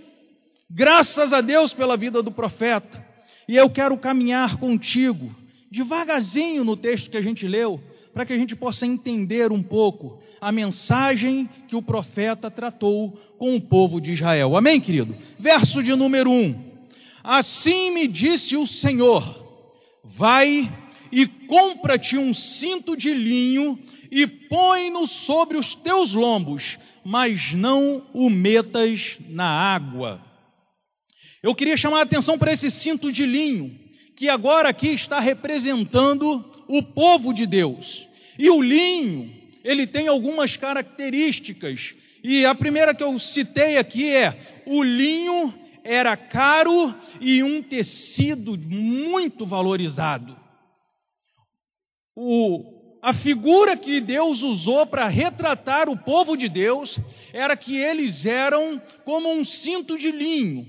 Graças 0.70 1.32
a 1.32 1.40
Deus 1.40 1.74
pela 1.74 1.96
vida 1.96 2.22
do 2.22 2.30
profeta. 2.30 3.02
E 3.48 3.56
eu 3.56 3.70
quero 3.70 3.96
caminhar 3.96 4.58
contigo, 4.58 5.34
devagarzinho 5.72 6.66
no 6.66 6.76
texto 6.76 7.10
que 7.10 7.16
a 7.16 7.22
gente 7.22 7.48
leu, 7.48 7.82
para 8.14 8.26
que 8.26 8.34
a 8.34 8.38
gente 8.38 8.58
possa 8.58 8.86
entender 8.86 9.54
um 9.54 9.64
pouco 9.64 10.20
a 10.42 10.52
mensagem 10.52 11.50
que 11.66 11.78
o 11.78 11.82
profeta 11.82 12.52
tratou 12.52 13.18
com 13.38 13.56
o 13.56 13.62
povo 13.62 14.02
de 14.02 14.12
Israel. 14.12 14.58
Amém, 14.58 14.82
querido? 14.82 15.16
Verso 15.40 15.82
de 15.82 15.96
número 15.96 16.30
1. 16.30 16.60
Assim 17.24 17.90
me 17.92 18.06
disse 18.06 18.58
o 18.58 18.68
Senhor: 18.68 19.48
Vai 20.04 20.70
e 21.10 21.26
compra-te 21.26 22.18
um 22.18 22.34
cinto 22.34 22.98
de 22.98 23.14
linho 23.14 23.80
e 24.12 24.28
põe-no 24.28 25.08
sobre 25.08 25.58
os 25.58 25.74
teus 25.74 26.14
lombos, 26.14 26.78
mas 27.04 27.54
não 27.54 28.06
o 28.14 28.30
metas 28.30 29.18
na 29.30 29.46
água. 29.46 30.22
Eu 31.42 31.56
queria 31.56 31.78
chamar 31.78 32.00
a 32.00 32.04
atenção 32.04 32.38
para 32.38 32.52
esse 32.52 32.70
cinto 32.70 33.12
de 33.12 33.26
linho, 33.26 33.80
que 34.16 34.28
agora 34.28 34.70
aqui 34.70 34.90
está 34.90 35.20
representando 35.20 36.46
o 36.68 36.84
povo 36.84 37.34
de 37.34 37.46
Deus. 37.48 38.08
E 38.38 38.50
o 38.50 38.62
linho, 38.62 39.34
ele 39.64 39.88
tem 39.88 40.08
algumas 40.08 40.58
características, 40.58 41.96
e 42.24 42.46
a 42.46 42.54
primeira 42.54 42.94
que 42.94 43.04
eu 43.04 43.18
citei 43.18 43.78
aqui 43.78 44.08
é: 44.14 44.62
o 44.66 44.84
linho 44.84 45.54
era 45.84 46.16
caro 46.16 46.94
e 47.20 47.42
um 47.42 47.64
tecido 47.64 48.58
muito 48.68 49.46
valorizado. 49.46 50.36
O 52.16 52.81
a 53.02 53.14
figura 53.14 53.76
que 53.76 54.00
Deus 54.00 54.44
usou 54.44 54.86
para 54.86 55.08
retratar 55.08 55.90
o 55.90 55.98
povo 55.98 56.38
de 56.38 56.48
Deus 56.48 57.00
era 57.34 57.58
que 57.58 57.76
eles 57.78 58.26
eram 58.26 58.82
como 59.04 59.32
um 59.32 59.44
cinto 59.44 59.98
de 59.98 60.12
linho. 60.12 60.68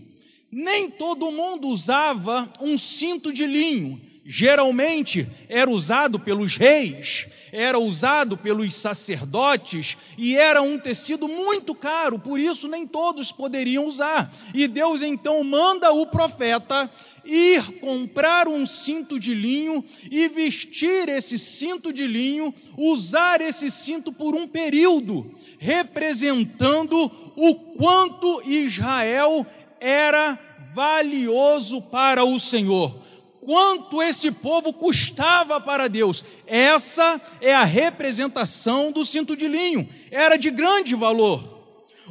Nem 0.51 0.91
todo 0.91 1.31
mundo 1.31 1.69
usava 1.69 2.51
um 2.61 2.79
cinto 2.79 3.33
de 3.33 3.47
linho. 3.47 4.01
Geralmente 4.25 5.29
era 5.49 5.69
usado 5.69 6.17
pelos 6.17 6.57
reis, 6.57 7.27
era 7.51 7.77
usado 7.77 8.37
pelos 8.37 8.73
sacerdotes 8.73 9.97
e 10.17 10.37
era 10.37 10.63
um 10.63 10.79
tecido 10.79 11.27
muito 11.27 11.75
caro, 11.75 12.21
por 12.21 12.39
isso 12.39 12.69
nem 12.69 12.87
todos 12.87 13.33
poderiam 13.33 13.85
usar. 13.85 14.33
E 14.55 14.69
Deus 14.69 15.03
então 15.03 15.43
manda 15.43 15.91
o 15.91 16.07
profeta 16.07 16.89
ir 17.25 17.81
comprar 17.81 18.47
um 18.47 18.65
cinto 18.65 19.19
de 19.19 19.35
linho 19.35 19.85
e 20.09 20.29
vestir 20.29 21.09
esse 21.09 21.37
cinto 21.37 21.93
de 21.93 22.07
linho, 22.07 22.55
usar 22.77 23.41
esse 23.41 23.73
cinto 23.73 24.13
por 24.13 24.37
um 24.37 24.47
período, 24.47 25.35
representando 25.59 27.11
o 27.35 27.55
quanto 27.77 28.41
Israel 28.49 29.45
era 29.81 30.39
valioso 30.73 31.83
para 31.83 32.25
o 32.25 32.39
Senhor. 32.39 33.02
Quanto 33.45 34.01
esse 34.01 34.31
povo 34.31 34.73
custava 34.73 35.61
para 35.61 35.89
Deus. 35.89 36.25
Essa 36.47 37.21
é 37.41 37.53
a 37.53 37.65
representação 37.65 38.93
do 38.93 39.05
cinto 39.05 39.37
de 39.37 39.49
linho. 39.49 39.89
Era 40.13 40.37
de 40.37 40.49
grande 40.49 40.95
valor. 40.95 41.61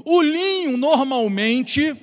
O 0.04 0.22
linho 0.22 0.76
normalmente 0.76 1.96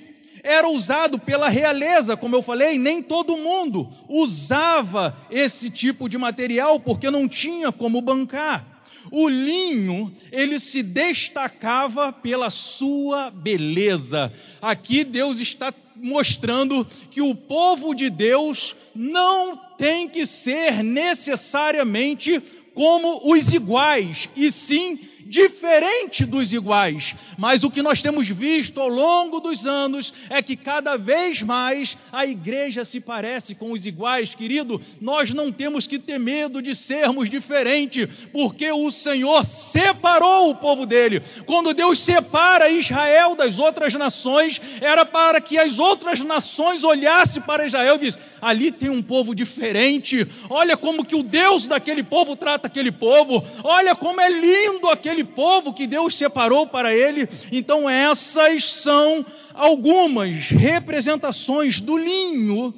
era 0.43 0.67
usado 0.67 1.19
pela 1.19 1.51
realeza, 1.51 2.17
como 2.17 2.35
eu 2.37 2.43
falei, 2.43 2.79
nem 2.79 3.03
todo 3.03 3.37
mundo 3.37 3.91
usava 4.09 5.15
esse 5.31 5.69
tipo 5.69 6.09
de 6.09 6.17
material 6.17 6.81
porque 6.81 7.11
não 7.11 7.29
tinha 7.29 7.71
como 7.71 8.01
bancar. 8.01 8.83
O 9.11 9.29
linho, 9.29 10.11
ele 10.33 10.59
se 10.59 10.83
destacava 10.83 12.13
pela 12.13 12.49
sua 12.49 13.31
beleza. 13.31 14.33
Aqui 14.61 15.05
Deus 15.05 15.39
está 15.39 15.71
mostrando 16.01 16.87
que 17.11 17.21
o 17.21 17.35
povo 17.35 17.95
de 17.95 18.11
Deus 18.11 18.77
não 18.95 19.57
tem 19.57 20.09
que 20.09 20.27
ser 20.27 20.83
necessariamente 20.83 22.43
como 22.75 23.33
os 23.33 23.53
iguais, 23.53 24.29
e 24.37 24.53
sim 24.53 24.99
diferente 25.29 26.25
dos 26.25 26.53
iguais. 26.53 27.15
Mas 27.37 27.63
o 27.63 27.71
que 27.71 27.83
nós 27.83 28.01
temos 28.01 28.27
visto 28.29 28.81
ao 28.81 28.89
longo 28.89 29.41
dos 29.41 29.67
anos 29.67 30.15
é 30.31 30.43
que 30.43 30.57
cada 30.57 30.97
vez 30.97 31.43
mais 31.43 31.97
a 32.11 32.27
igreja 32.27 32.85
se 32.85 33.01
parece 33.01 33.55
com 33.55 33.73
os 33.73 33.87
iguais, 33.87 34.35
querido. 34.35 34.81
Nós 35.01 35.33
não 35.33 35.53
temos 35.53 35.87
que 35.87 35.99
ter 35.99 36.19
medo 36.19 36.63
de 36.63 36.75
sermos 36.75 37.29
diferentes, 37.29 38.27
porque 38.33 38.73
o 38.73 38.91
Senhor 38.91 39.45
separou 39.45 40.51
o 40.51 40.57
povo 40.57 40.87
dele. 40.87 41.23
Quando 41.45 41.75
Deus 41.75 41.99
separa 42.01 42.71
Israel 42.71 43.35
das 43.35 43.59
outras 43.59 43.93
nações, 43.95 44.61
era 44.81 45.05
para 45.05 45.41
que 45.41 45.59
as 45.59 45.79
outras 45.79 46.21
nações 46.21 46.83
olhassem 46.83 47.43
para 47.43 47.67
Israel 47.67 47.97
e 47.97 47.99
dissessem: 47.99 48.28
ali 48.41 48.71
tem 48.71 48.91
um 48.91 49.03
povo 49.03 49.35
diferente. 49.35 50.27
Olha 50.49 50.77
como 50.77 51.05
que 51.05 51.15
o 51.15 51.23
Deus 51.23 51.67
daquele 51.67 52.03
povo 52.03 52.37
trata 52.37 52.67
aquele 52.67 52.93
povo. 52.93 53.45
Olha 53.63 53.95
como 53.95 54.21
é 54.21 54.31
lindo 54.31 54.89
aquele 54.89 55.25
povo 55.25 55.73
que 55.73 55.87
Deus 55.87 56.15
separou 56.15 56.67
para 56.67 56.95
ele. 56.95 57.29
Então 57.51 57.89
essas 57.89 58.65
são 58.65 59.25
algumas 59.55 60.49
representações 60.49 61.81
do 61.81 61.97
linho 61.97 62.75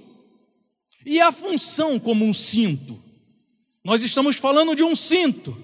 e 1.04 1.20
a 1.20 1.32
função 1.32 1.98
como 1.98 2.24
um 2.24 2.34
cinto. 2.34 2.98
Nós 3.84 4.02
estamos 4.02 4.36
falando 4.36 4.76
de 4.76 4.82
um 4.82 4.94
cinto. 4.94 5.56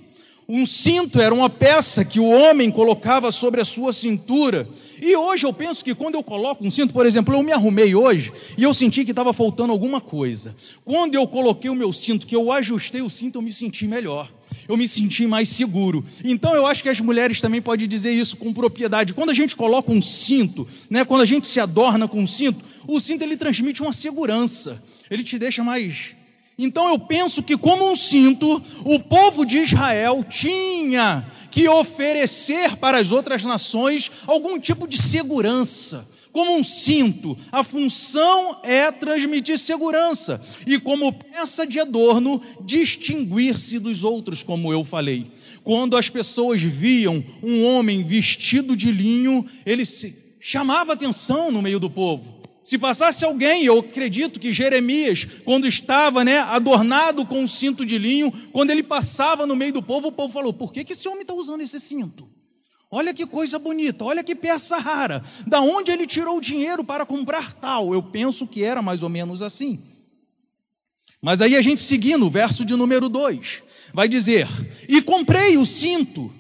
Um 0.48 0.64
cinto 0.64 1.20
era 1.20 1.34
uma 1.34 1.50
peça 1.50 2.04
que 2.04 2.20
o 2.20 2.28
homem 2.28 2.70
colocava 2.70 3.32
sobre 3.32 3.60
a 3.60 3.64
sua 3.64 3.92
cintura 3.92 4.68
e 5.00 5.14
hoje 5.14 5.44
eu 5.44 5.52
penso 5.52 5.84
que 5.84 5.94
quando 5.94 6.14
eu 6.14 6.22
coloco 6.22 6.64
um 6.64 6.70
cinto, 6.70 6.92
por 6.92 7.06
exemplo, 7.06 7.34
eu 7.34 7.42
me 7.42 7.52
arrumei 7.52 7.94
hoje 7.94 8.32
e 8.56 8.62
eu 8.62 8.72
senti 8.72 9.04
que 9.04 9.12
estava 9.12 9.32
faltando 9.32 9.72
alguma 9.72 10.00
coisa. 10.00 10.54
Quando 10.84 11.14
eu 11.14 11.26
coloquei 11.26 11.70
o 11.70 11.74
meu 11.74 11.92
cinto, 11.92 12.26
que 12.26 12.34
eu 12.34 12.50
ajustei 12.50 13.02
o 13.02 13.10
cinto, 13.10 13.38
eu 13.38 13.42
me 13.42 13.52
senti 13.52 13.86
melhor. 13.86 14.32
Eu 14.68 14.76
me 14.76 14.88
senti 14.88 15.26
mais 15.26 15.48
seguro. 15.48 16.04
Então 16.24 16.54
eu 16.54 16.66
acho 16.66 16.82
que 16.82 16.88
as 16.88 17.00
mulheres 17.00 17.40
também 17.40 17.60
podem 17.60 17.86
dizer 17.86 18.12
isso 18.12 18.36
com 18.36 18.52
propriedade. 18.52 19.14
Quando 19.14 19.30
a 19.30 19.34
gente 19.34 19.54
coloca 19.54 19.92
um 19.92 20.02
cinto, 20.02 20.66
né, 20.88 21.04
quando 21.04 21.20
a 21.20 21.26
gente 21.26 21.46
se 21.46 21.60
adorna 21.60 22.08
com 22.08 22.20
um 22.20 22.26
cinto, 22.26 22.64
o 22.86 22.98
cinto 22.98 23.22
ele 23.22 23.36
transmite 23.36 23.82
uma 23.82 23.92
segurança. 23.92 24.82
Ele 25.10 25.22
te 25.22 25.38
deixa 25.38 25.62
mais 25.62 26.16
então 26.58 26.88
eu 26.88 26.98
penso 26.98 27.42
que, 27.42 27.56
como 27.56 27.90
um 27.90 27.96
cinto, 27.96 28.62
o 28.84 28.98
povo 28.98 29.44
de 29.44 29.58
Israel 29.58 30.24
tinha 30.24 31.26
que 31.50 31.68
oferecer 31.68 32.76
para 32.76 32.98
as 32.98 33.12
outras 33.12 33.42
nações 33.44 34.10
algum 34.26 34.58
tipo 34.58 34.86
de 34.88 34.96
segurança. 34.96 36.08
Como 36.32 36.54
um 36.54 36.62
cinto, 36.62 37.36
a 37.50 37.64
função 37.64 38.58
é 38.62 38.92
transmitir 38.92 39.58
segurança 39.58 40.38
e, 40.66 40.78
como 40.78 41.10
peça 41.10 41.66
de 41.66 41.80
adorno, 41.80 42.42
distinguir-se 42.60 43.78
dos 43.78 44.04
outros, 44.04 44.42
como 44.42 44.70
eu 44.70 44.84
falei. 44.84 45.30
Quando 45.64 45.96
as 45.96 46.10
pessoas 46.10 46.60
viam 46.60 47.24
um 47.42 47.64
homem 47.64 48.04
vestido 48.04 48.76
de 48.76 48.92
linho, 48.92 49.46
ele 49.64 49.84
chamava 50.38 50.92
atenção 50.92 51.50
no 51.50 51.62
meio 51.62 51.80
do 51.80 51.88
povo. 51.88 52.35
Se 52.66 52.76
passasse 52.76 53.24
alguém, 53.24 53.64
eu 53.64 53.78
acredito 53.78 54.40
que 54.40 54.52
Jeremias, 54.52 55.24
quando 55.44 55.68
estava 55.68 56.24
né, 56.24 56.40
adornado 56.40 57.24
com 57.24 57.38
um 57.38 57.46
cinto 57.46 57.86
de 57.86 57.96
linho, 57.96 58.32
quando 58.50 58.72
ele 58.72 58.82
passava 58.82 59.46
no 59.46 59.54
meio 59.54 59.74
do 59.74 59.80
povo, 59.80 60.08
o 60.08 60.12
povo 60.12 60.32
falou: 60.32 60.52
por 60.52 60.72
que, 60.72 60.82
que 60.82 60.92
esse 60.92 61.06
homem 61.06 61.20
está 61.20 61.32
usando 61.32 61.60
esse 61.60 61.78
cinto? 61.78 62.28
Olha 62.90 63.14
que 63.14 63.24
coisa 63.24 63.56
bonita, 63.56 64.04
olha 64.04 64.24
que 64.24 64.34
peça 64.34 64.78
rara. 64.78 65.22
Da 65.46 65.60
onde 65.60 65.92
ele 65.92 66.08
tirou 66.08 66.38
o 66.38 66.40
dinheiro 66.40 66.82
para 66.82 67.06
comprar 67.06 67.52
tal? 67.54 67.94
Eu 67.94 68.02
penso 68.02 68.48
que 68.48 68.64
era 68.64 68.82
mais 68.82 69.00
ou 69.00 69.08
menos 69.08 69.42
assim. 69.42 69.80
Mas 71.22 71.40
aí 71.40 71.54
a 71.54 71.62
gente 71.62 71.80
seguindo, 71.80 72.26
o 72.26 72.30
verso 72.30 72.64
de 72.64 72.74
número 72.74 73.08
2, 73.08 73.62
vai 73.94 74.08
dizer: 74.08 74.48
E 74.88 75.00
comprei 75.00 75.56
o 75.56 75.64
cinto, 75.64 76.34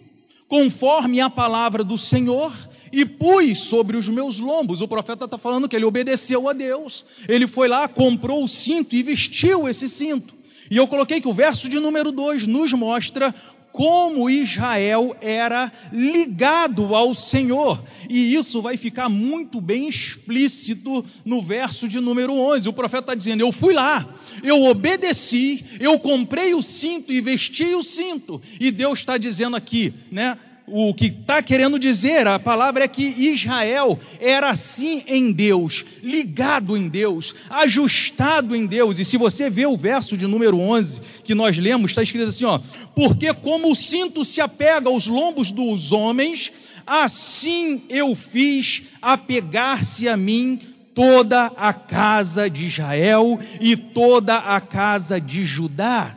conforme 0.48 1.20
a 1.20 1.30
palavra 1.30 1.84
do 1.84 1.96
Senhor, 1.96 2.52
e 2.92 3.04
pus 3.04 3.58
sobre 3.58 3.96
os 3.96 4.08
meus 4.08 4.38
lombos. 4.38 4.80
O 4.80 4.88
profeta 4.88 5.24
está 5.24 5.38
falando 5.38 5.68
que 5.68 5.76
ele 5.76 5.84
obedeceu 5.84 6.48
a 6.48 6.52
Deus. 6.52 7.04
Ele 7.28 7.46
foi 7.46 7.68
lá, 7.68 7.88
comprou 7.88 8.42
o 8.42 8.48
cinto 8.48 8.94
e 8.94 9.02
vestiu 9.02 9.68
esse 9.68 9.88
cinto. 9.88 10.34
E 10.70 10.76
eu 10.76 10.86
coloquei 10.86 11.20
que 11.20 11.28
o 11.28 11.34
verso 11.34 11.68
de 11.68 11.78
número 11.78 12.10
2 12.10 12.46
nos 12.46 12.72
mostra 12.72 13.34
como 13.76 14.30
Israel 14.30 15.14
era 15.20 15.70
ligado 15.92 16.94
ao 16.94 17.14
Senhor. 17.14 17.78
E 18.08 18.34
isso 18.34 18.62
vai 18.62 18.78
ficar 18.78 19.10
muito 19.10 19.60
bem 19.60 19.86
explícito 19.86 21.04
no 21.26 21.42
verso 21.42 21.86
de 21.86 22.00
número 22.00 22.32
11. 22.32 22.70
O 22.70 22.72
profeta 22.72 23.02
está 23.02 23.14
dizendo: 23.14 23.42
Eu 23.42 23.52
fui 23.52 23.74
lá, 23.74 24.08
eu 24.42 24.64
obedeci, 24.64 25.62
eu 25.78 25.98
comprei 25.98 26.54
o 26.54 26.62
cinto 26.62 27.12
e 27.12 27.20
vesti 27.20 27.74
o 27.74 27.82
cinto. 27.82 28.40
E 28.58 28.70
Deus 28.70 29.00
está 29.00 29.18
dizendo 29.18 29.56
aqui, 29.56 29.92
né? 30.10 30.38
O 30.68 30.92
que 30.92 31.06
está 31.06 31.40
querendo 31.40 31.78
dizer, 31.78 32.26
a 32.26 32.38
palavra 32.38 32.84
é 32.84 32.88
que 32.88 33.04
Israel 33.04 33.98
era 34.20 34.50
assim 34.50 35.04
em 35.06 35.30
Deus, 35.30 35.84
ligado 36.02 36.76
em 36.76 36.88
Deus, 36.88 37.34
ajustado 37.48 38.54
em 38.56 38.66
Deus. 38.66 38.98
E 38.98 39.04
se 39.04 39.16
você 39.16 39.48
vê 39.48 39.64
o 39.64 39.76
verso 39.76 40.16
de 40.16 40.26
número 40.26 40.58
11 40.58 41.00
que 41.22 41.34
nós 41.34 41.56
lemos, 41.56 41.92
está 41.92 42.02
escrito 42.02 42.28
assim: 42.28 42.44
ó, 42.44 42.58
porque 42.94 43.32
como 43.32 43.70
o 43.70 43.76
cinto 43.76 44.24
se 44.24 44.40
apega 44.40 44.88
aos 44.88 45.06
lombos 45.06 45.52
dos 45.52 45.92
homens, 45.92 46.52
assim 46.84 47.82
eu 47.88 48.16
fiz 48.16 48.82
apegar-se 49.00 50.08
a 50.08 50.16
mim 50.16 50.60
toda 50.94 51.52
a 51.56 51.72
casa 51.72 52.50
de 52.50 52.66
Israel 52.66 53.38
e 53.60 53.76
toda 53.76 54.36
a 54.36 54.60
casa 54.60 55.20
de 55.20 55.44
Judá. 55.44 56.16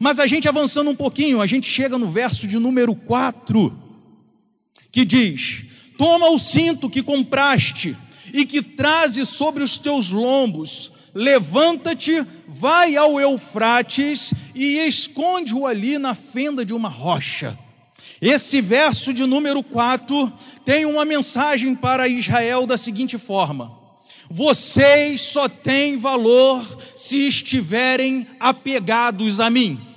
Mas 0.00 0.18
a 0.18 0.26
gente 0.26 0.48
avançando 0.48 0.90
um 0.90 0.96
pouquinho, 0.96 1.40
a 1.40 1.46
gente 1.46 1.68
chega 1.68 1.98
no 1.98 2.08
verso 2.08 2.46
de 2.46 2.58
número 2.58 2.94
4 2.94 3.81
que 4.92 5.04
diz: 5.04 5.64
Toma 5.96 6.28
o 6.28 6.38
cinto 6.38 6.90
que 6.90 7.02
compraste 7.02 7.96
e 8.32 8.44
que 8.44 8.62
traze 8.62 9.24
sobre 9.24 9.62
os 9.64 9.78
teus 9.78 10.10
lombos, 10.10 10.92
levanta-te, 11.14 12.24
vai 12.46 12.96
ao 12.96 13.18
Eufrates 13.18 14.32
e 14.54 14.78
esconde-o 14.78 15.66
ali 15.66 15.98
na 15.98 16.14
fenda 16.14 16.64
de 16.64 16.74
uma 16.74 16.88
rocha. 16.88 17.58
Esse 18.20 18.60
verso 18.60 19.12
de 19.12 19.26
número 19.26 19.64
4 19.64 20.32
tem 20.64 20.84
uma 20.84 21.04
mensagem 21.04 21.74
para 21.74 22.06
Israel 22.06 22.66
da 22.66 22.78
seguinte 22.78 23.18
forma: 23.18 23.72
Vocês 24.30 25.22
só 25.22 25.48
têm 25.48 25.96
valor 25.96 26.64
se 26.94 27.26
estiverem 27.26 28.26
apegados 28.38 29.40
a 29.40 29.50
mim. 29.50 29.91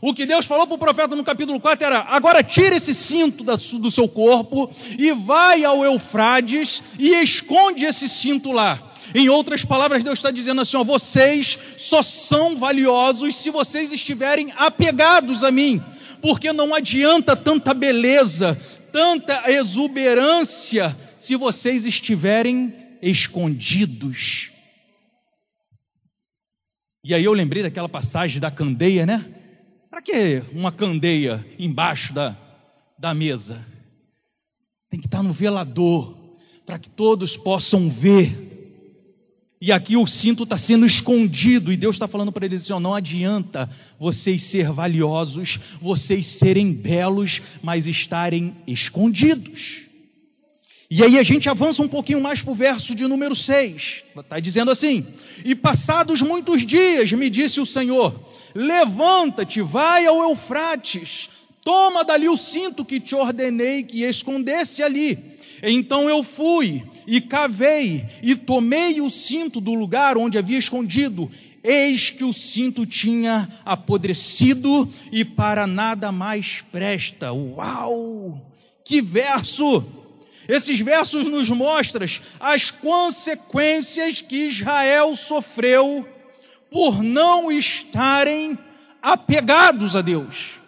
O 0.00 0.14
que 0.14 0.26
Deus 0.26 0.46
falou 0.46 0.66
para 0.66 0.76
o 0.76 0.78
profeta 0.78 1.16
no 1.16 1.24
capítulo 1.24 1.58
4 1.58 1.84
era: 1.86 2.00
agora 2.00 2.42
tira 2.42 2.76
esse 2.76 2.94
cinto 2.94 3.42
do 3.42 3.90
seu 3.90 4.08
corpo 4.08 4.70
e 4.96 5.12
vai 5.12 5.64
ao 5.64 5.84
Eufrades 5.84 6.82
e 6.98 7.14
esconde 7.14 7.84
esse 7.84 8.08
cinto 8.08 8.52
lá. 8.52 8.80
Em 9.14 9.28
outras 9.28 9.64
palavras, 9.64 10.04
Deus 10.04 10.18
está 10.18 10.30
dizendo 10.30 10.60
assim: 10.60 10.76
ó, 10.76 10.84
vocês 10.84 11.58
só 11.76 12.02
são 12.02 12.56
valiosos 12.56 13.36
se 13.36 13.50
vocês 13.50 13.92
estiverem 13.92 14.52
apegados 14.56 15.42
a 15.42 15.50
mim, 15.50 15.82
porque 16.22 16.52
não 16.52 16.74
adianta 16.74 17.34
tanta 17.34 17.74
beleza, 17.74 18.56
tanta 18.92 19.50
exuberância, 19.50 20.96
se 21.16 21.34
vocês 21.34 21.86
estiverem 21.86 22.72
escondidos. 23.02 24.50
E 27.02 27.14
aí 27.14 27.24
eu 27.24 27.32
lembrei 27.32 27.62
daquela 27.62 27.88
passagem 27.88 28.40
da 28.40 28.50
candeia, 28.50 29.04
né? 29.04 29.24
Para 29.90 30.02
que 30.02 30.42
uma 30.52 30.70
candeia 30.70 31.44
embaixo 31.58 32.12
da, 32.12 32.36
da 32.98 33.14
mesa? 33.14 33.64
Tem 34.90 35.00
que 35.00 35.06
estar 35.06 35.22
no 35.22 35.32
velador, 35.32 36.16
para 36.66 36.78
que 36.78 36.90
todos 36.90 37.36
possam 37.36 37.88
ver. 37.88 38.46
E 39.60 39.72
aqui 39.72 39.96
o 39.96 40.06
cinto 40.06 40.44
está 40.44 40.56
sendo 40.56 40.86
escondido, 40.86 41.72
e 41.72 41.76
Deus 41.76 41.96
está 41.96 42.06
falando 42.06 42.30
para 42.30 42.46
eles 42.46 42.62
assim: 42.62 42.80
não 42.80 42.94
adianta 42.94 43.68
vocês 43.98 44.42
ser 44.42 44.70
valiosos, 44.70 45.58
vocês 45.80 46.26
serem 46.26 46.72
belos, 46.72 47.42
mas 47.62 47.86
estarem 47.86 48.56
escondidos. 48.66 49.88
E 50.90 51.02
aí 51.02 51.18
a 51.18 51.22
gente 51.22 51.48
avança 51.50 51.82
um 51.82 51.88
pouquinho 51.88 52.20
mais 52.20 52.40
para 52.40 52.52
o 52.52 52.54
verso 52.54 52.94
de 52.94 53.06
número 53.06 53.34
6. 53.34 54.04
Está 54.16 54.38
dizendo 54.40 54.70
assim: 54.70 55.06
E 55.44 55.54
passados 55.54 56.22
muitos 56.22 56.64
dias, 56.64 57.10
me 57.12 57.28
disse 57.28 57.60
o 57.60 57.66
Senhor, 57.66 58.27
Levanta-te, 58.58 59.62
vai 59.62 60.04
ao 60.04 60.20
Eufrates, 60.20 61.30
toma 61.62 62.02
dali 62.02 62.28
o 62.28 62.36
cinto 62.36 62.84
que 62.84 62.98
te 62.98 63.14
ordenei 63.14 63.84
que 63.84 64.02
escondesse 64.02 64.82
ali. 64.82 65.16
Então 65.62 66.10
eu 66.10 66.24
fui 66.24 66.82
e 67.06 67.20
cavei 67.20 68.04
e 68.20 68.34
tomei 68.34 69.00
o 69.00 69.08
cinto 69.08 69.60
do 69.60 69.74
lugar 69.74 70.18
onde 70.18 70.36
havia 70.36 70.58
escondido. 70.58 71.30
Eis 71.62 72.10
que 72.10 72.24
o 72.24 72.32
cinto 72.32 72.84
tinha 72.84 73.48
apodrecido 73.64 74.92
e 75.12 75.24
para 75.24 75.64
nada 75.64 76.10
mais 76.10 76.60
presta. 76.72 77.32
Uau! 77.32 78.44
Que 78.84 79.00
verso! 79.00 79.84
Esses 80.48 80.80
versos 80.80 81.28
nos 81.28 81.48
mostram 81.48 82.06
as 82.40 82.72
consequências 82.72 84.20
que 84.20 84.46
Israel 84.46 85.14
sofreu 85.14 86.04
por 86.70 87.02
não 87.02 87.50
estarem 87.50 88.58
apegados 89.02 89.96
a 89.96 90.00
Deus. 90.00 90.58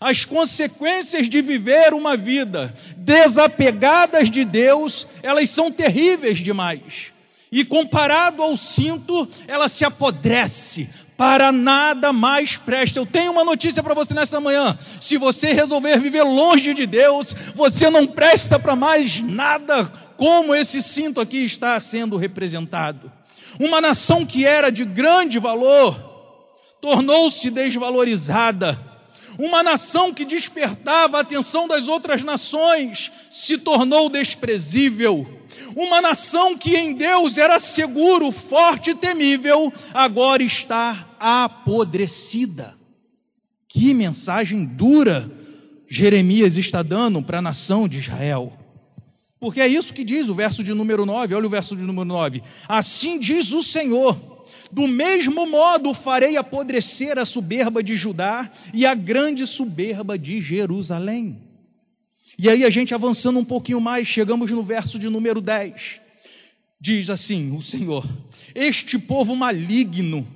As 0.00 0.24
consequências 0.24 1.28
de 1.28 1.40
viver 1.40 1.94
uma 1.94 2.16
vida 2.16 2.74
desapegadas 2.96 4.30
de 4.30 4.44
Deus, 4.44 5.06
elas 5.22 5.48
são 5.50 5.70
terríveis 5.70 6.38
demais. 6.38 7.12
E 7.50 7.64
comparado 7.64 8.42
ao 8.42 8.56
cinto, 8.56 9.26
ela 9.46 9.68
se 9.68 9.84
apodrece, 9.84 10.90
para 11.16 11.50
nada 11.50 12.12
mais 12.12 12.56
presta. 12.56 12.98
Eu 12.98 13.06
tenho 13.06 13.32
uma 13.32 13.44
notícia 13.44 13.82
para 13.82 13.94
você 13.94 14.12
nessa 14.12 14.38
manhã: 14.38 14.76
se 15.00 15.16
você 15.16 15.52
resolver 15.52 15.98
viver 15.98 16.22
longe 16.22 16.74
de 16.74 16.86
Deus, 16.86 17.34
você 17.54 17.88
não 17.88 18.06
presta 18.06 18.58
para 18.58 18.76
mais 18.76 19.20
nada, 19.22 19.86
como 20.16 20.54
esse 20.54 20.82
cinto 20.82 21.20
aqui 21.20 21.38
está 21.44 21.78
sendo 21.80 22.16
representado. 22.16 23.10
Uma 23.58 23.80
nação 23.80 24.26
que 24.26 24.44
era 24.44 24.70
de 24.70 24.84
grande 24.84 25.38
valor 25.38 25.98
tornou-se 26.80 27.50
desvalorizada. 27.50 28.78
Uma 29.38 29.62
nação 29.62 30.14
que 30.14 30.24
despertava 30.24 31.18
a 31.18 31.20
atenção 31.20 31.68
das 31.68 31.88
outras 31.88 32.22
nações 32.22 33.12
se 33.30 33.58
tornou 33.58 34.08
desprezível. 34.08 35.26
Uma 35.74 36.00
nação 36.00 36.56
que 36.56 36.74
em 36.74 36.94
Deus 36.94 37.36
era 37.36 37.58
seguro, 37.58 38.30
forte 38.30 38.90
e 38.90 38.94
temível, 38.94 39.72
agora 39.92 40.42
está 40.42 41.16
apodrecida. 41.20 42.74
Que 43.68 43.92
mensagem 43.92 44.64
dura 44.64 45.30
Jeremias 45.88 46.56
está 46.56 46.82
dando 46.82 47.22
para 47.22 47.38
a 47.38 47.42
nação 47.42 47.86
de 47.86 47.98
Israel. 47.98 48.52
Porque 49.38 49.60
é 49.60 49.68
isso 49.68 49.92
que 49.92 50.04
diz 50.04 50.28
o 50.28 50.34
verso 50.34 50.64
de 50.64 50.72
número 50.72 51.04
9, 51.04 51.34
olha 51.34 51.46
o 51.46 51.50
verso 51.50 51.76
de 51.76 51.82
número 51.82 52.06
9. 52.06 52.42
Assim 52.68 53.18
diz 53.18 53.52
o 53.52 53.62
Senhor: 53.62 54.18
do 54.72 54.86
mesmo 54.88 55.46
modo 55.46 55.92
farei 55.92 56.36
apodrecer 56.36 57.18
a 57.18 57.24
soberba 57.24 57.82
de 57.82 57.96
Judá 57.96 58.50
e 58.72 58.86
a 58.86 58.94
grande 58.94 59.46
soberba 59.46 60.18
de 60.18 60.40
Jerusalém. 60.40 61.40
E 62.38 62.48
aí 62.48 62.64
a 62.64 62.70
gente 62.70 62.94
avançando 62.94 63.38
um 63.38 63.44
pouquinho 63.44 63.80
mais, 63.80 64.06
chegamos 64.06 64.50
no 64.50 64.62
verso 64.62 64.98
de 64.98 65.08
número 65.08 65.40
10. 65.40 66.00
Diz 66.80 67.10
assim 67.10 67.56
o 67.56 67.62
Senhor: 67.62 68.06
Este 68.54 68.98
povo 68.98 69.34
maligno, 69.34 70.26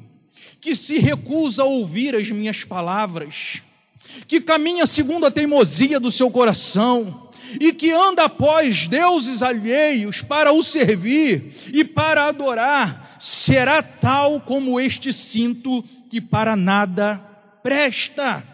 que 0.60 0.74
se 0.74 0.98
recusa 0.98 1.62
a 1.62 1.66
ouvir 1.66 2.14
as 2.14 2.30
minhas 2.30 2.64
palavras, 2.64 3.62
que 4.26 4.40
caminha 4.40 4.86
segundo 4.86 5.26
a 5.26 5.30
teimosia 5.30 6.00
do 6.00 6.10
seu 6.10 6.30
coração, 6.30 7.29
e 7.58 7.72
que 7.72 7.90
anda 7.90 8.24
após 8.24 8.86
deuses 8.86 9.42
alheios 9.42 10.20
para 10.20 10.52
o 10.52 10.62
servir 10.62 11.54
e 11.72 11.84
para 11.84 12.26
adorar, 12.26 13.16
será 13.18 13.82
tal 13.82 14.40
como 14.40 14.78
este 14.78 15.12
cinto 15.12 15.82
que 16.10 16.20
para 16.20 16.54
nada 16.54 17.16
presta. 17.62 18.44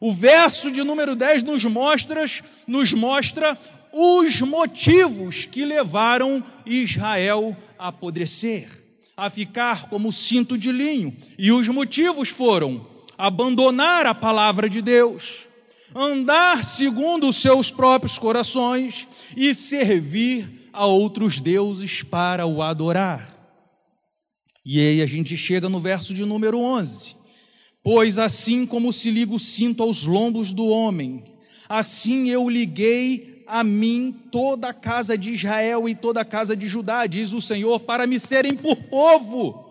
O 0.00 0.12
verso 0.12 0.70
de 0.70 0.82
número 0.82 1.14
10 1.14 1.42
nos 1.42 1.64
mostra, 1.64 2.24
nos 2.66 2.92
mostra 2.92 3.58
os 3.92 4.40
motivos 4.40 5.44
que 5.44 5.64
levaram 5.64 6.42
Israel 6.64 7.56
a 7.78 7.88
apodrecer, 7.88 8.68
a 9.16 9.28
ficar 9.28 9.88
como 9.88 10.10
cinto 10.10 10.56
de 10.56 10.72
linho. 10.72 11.14
E 11.38 11.52
os 11.52 11.68
motivos 11.68 12.28
foram 12.28 12.86
abandonar 13.18 14.06
a 14.06 14.14
palavra 14.14 14.70
de 14.70 14.80
Deus, 14.80 15.49
andar 15.94 16.64
segundo 16.64 17.28
os 17.28 17.36
seus 17.36 17.70
próprios 17.70 18.18
corações 18.18 19.06
e 19.36 19.54
servir 19.54 20.70
a 20.72 20.86
outros 20.86 21.40
deuses 21.40 22.02
para 22.02 22.46
o 22.46 22.62
adorar. 22.62 23.36
E 24.64 24.78
aí 24.78 25.02
a 25.02 25.06
gente 25.06 25.36
chega 25.36 25.68
no 25.68 25.80
verso 25.80 26.14
de 26.14 26.24
número 26.24 26.58
11. 26.58 27.16
Pois 27.82 28.18
assim 28.18 28.66
como 28.66 28.92
se 28.92 29.10
liga 29.10 29.34
o 29.34 29.38
cinto 29.38 29.82
aos 29.82 30.04
lombos 30.04 30.52
do 30.52 30.66
homem, 30.66 31.24
assim 31.68 32.28
eu 32.28 32.48
liguei 32.48 33.42
a 33.46 33.64
mim 33.64 34.14
toda 34.30 34.68
a 34.68 34.74
casa 34.74 35.18
de 35.18 35.32
Israel 35.32 35.88
e 35.88 35.94
toda 35.94 36.20
a 36.20 36.24
casa 36.24 36.54
de 36.54 36.68
Judá, 36.68 37.06
diz 37.06 37.32
o 37.32 37.40
Senhor, 37.40 37.80
para 37.80 38.06
me 38.06 38.20
serem 38.20 38.54
por 38.54 38.76
povo 38.76 39.69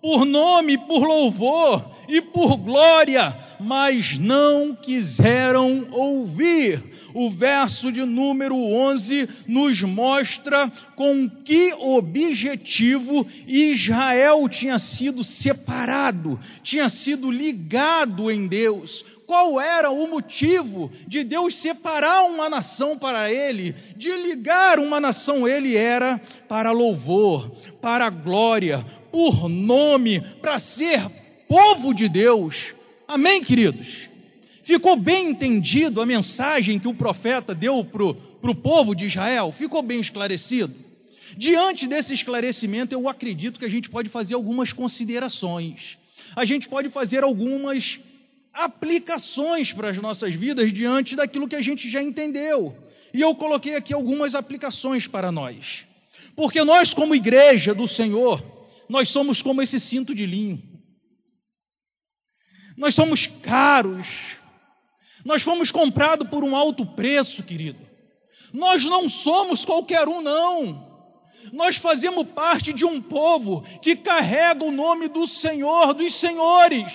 por 0.00 0.24
nome, 0.24 0.78
por 0.78 1.02
louvor 1.04 1.90
e 2.08 2.20
por 2.20 2.56
glória, 2.56 3.36
mas 3.58 4.18
não 4.18 4.74
quiseram 4.74 5.88
ouvir. 5.90 6.82
O 7.12 7.28
verso 7.28 7.90
de 7.90 8.04
número 8.04 8.56
11 8.56 9.28
nos 9.48 9.82
mostra 9.82 10.70
com 10.94 11.28
que 11.28 11.72
objetivo 11.74 13.26
Israel 13.46 14.48
tinha 14.48 14.78
sido 14.78 15.24
separado, 15.24 16.38
tinha 16.62 16.88
sido 16.88 17.30
ligado 17.30 18.30
em 18.30 18.46
Deus. 18.46 19.04
Qual 19.26 19.60
era 19.60 19.90
o 19.90 20.08
motivo 20.08 20.90
de 21.06 21.22
Deus 21.22 21.54
separar 21.54 22.22
uma 22.22 22.48
nação 22.48 22.96
para 22.96 23.30
ele, 23.30 23.74
de 23.94 24.10
ligar 24.16 24.78
uma 24.78 24.98
nação 24.98 25.46
ele 25.46 25.76
era 25.76 26.18
para 26.48 26.70
louvor, 26.70 27.50
para 27.78 28.08
glória, 28.08 28.82
por 29.10 29.48
nome, 29.48 30.20
para 30.40 30.58
ser 30.58 31.08
povo 31.48 31.94
de 31.94 32.08
Deus. 32.08 32.74
Amém, 33.06 33.42
queridos? 33.42 34.08
Ficou 34.62 34.96
bem 34.96 35.30
entendido 35.30 36.00
a 36.02 36.06
mensagem 36.06 36.78
que 36.78 36.86
o 36.86 36.94
profeta 36.94 37.54
deu 37.54 37.82
para 37.82 38.50
o 38.50 38.54
povo 38.54 38.94
de 38.94 39.06
Israel? 39.06 39.50
Ficou 39.50 39.82
bem 39.82 39.98
esclarecido? 39.98 40.74
Diante 41.36 41.86
desse 41.86 42.12
esclarecimento, 42.12 42.94
eu 42.94 43.08
acredito 43.08 43.58
que 43.58 43.64
a 43.64 43.70
gente 43.70 43.88
pode 43.88 44.08
fazer 44.08 44.34
algumas 44.34 44.72
considerações. 44.72 45.96
A 46.36 46.44
gente 46.44 46.68
pode 46.68 46.90
fazer 46.90 47.22
algumas 47.22 47.98
aplicações 48.52 49.72
para 49.72 49.90
as 49.90 49.96
nossas 49.98 50.34
vidas 50.34 50.72
diante 50.72 51.16
daquilo 51.16 51.48
que 51.48 51.56
a 51.56 51.62
gente 51.62 51.88
já 51.88 52.02
entendeu. 52.02 52.76
E 53.14 53.20
eu 53.20 53.34
coloquei 53.34 53.74
aqui 53.74 53.94
algumas 53.94 54.34
aplicações 54.34 55.06
para 55.06 55.32
nós. 55.32 55.84
Porque 56.36 56.62
nós, 56.62 56.92
como 56.92 57.14
igreja 57.14 57.74
do 57.74 57.88
Senhor, 57.88 58.42
nós 58.88 59.08
somos 59.08 59.42
como 59.42 59.60
esse 59.60 59.78
cinto 59.78 60.14
de 60.14 60.24
linho. 60.24 60.62
Nós 62.76 62.94
somos 62.94 63.26
caros. 63.26 64.06
Nós 65.24 65.42
fomos 65.42 65.70
comprados 65.70 66.28
por 66.28 66.44
um 66.44 66.56
alto 66.56 66.86
preço, 66.86 67.42
querido. 67.42 67.80
Nós 68.52 68.84
não 68.84 69.08
somos 69.08 69.64
qualquer 69.64 70.08
um, 70.08 70.22
não. 70.22 70.88
Nós 71.52 71.76
fazemos 71.76 72.26
parte 72.28 72.72
de 72.72 72.84
um 72.84 73.00
povo 73.00 73.62
que 73.82 73.96
carrega 73.96 74.64
o 74.64 74.72
nome 74.72 75.08
do 75.08 75.26
Senhor, 75.26 75.92
dos 75.92 76.14
senhores. 76.14 76.92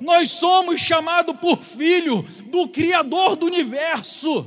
Nós 0.00 0.30
somos 0.30 0.80
chamados 0.80 1.36
por 1.36 1.58
filho 1.58 2.22
do 2.46 2.68
Criador 2.68 3.36
do 3.36 3.46
universo. 3.46 4.46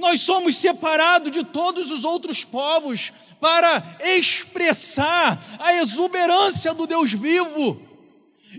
Nós 0.00 0.22
somos 0.22 0.56
separados 0.56 1.30
de 1.30 1.44
todos 1.44 1.90
os 1.90 2.02
outros 2.04 2.42
povos 2.42 3.12
para 3.38 3.98
expressar 4.00 5.38
a 5.58 5.74
exuberância 5.74 6.72
do 6.72 6.86
Deus 6.86 7.12
vivo. 7.12 7.80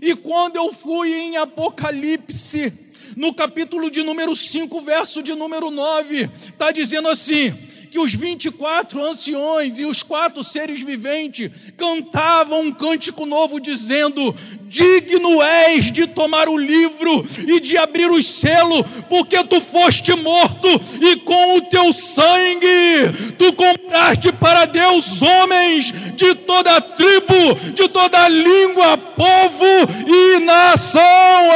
E 0.00 0.14
quando 0.14 0.56
eu 0.56 0.72
fui 0.72 1.12
em 1.12 1.36
Apocalipse, 1.36 2.72
no 3.16 3.34
capítulo 3.34 3.90
de 3.90 4.02
número 4.02 4.34
5, 4.34 4.80
verso 4.80 5.22
de 5.22 5.34
número 5.34 5.70
9, 5.70 6.30
está 6.48 6.70
dizendo 6.70 7.08
assim: 7.08 7.52
que 7.92 7.98
os 7.98 8.14
24 8.14 9.04
anciões 9.04 9.78
e 9.78 9.84
os 9.84 10.02
quatro 10.02 10.42
seres 10.42 10.80
viventes 10.80 11.50
cantavam 11.76 12.62
um 12.62 12.72
cântico 12.72 13.26
novo, 13.26 13.60
dizendo: 13.60 14.34
Digno 14.62 15.42
és 15.42 15.92
de 15.92 16.06
tomar 16.06 16.48
o 16.48 16.56
livro 16.56 17.22
e 17.46 17.60
de 17.60 17.76
abrir 17.76 18.10
os 18.10 18.26
selos, 18.26 18.86
porque 19.10 19.44
tu 19.44 19.60
foste 19.60 20.16
morto 20.16 20.68
e 21.02 21.16
com 21.16 21.58
o 21.58 21.60
teu 21.60 21.92
sangue 21.92 23.34
tu 23.36 23.52
compraste 23.52 24.32
para 24.32 24.64
Deus 24.64 25.20
homens 25.20 25.92
de 26.16 26.34
toda 26.34 26.80
tribo, 26.80 27.54
de 27.74 27.90
toda 27.90 28.26
língua, 28.26 28.96
povo 28.96 29.66
e 30.08 30.38
nação. 30.38 31.02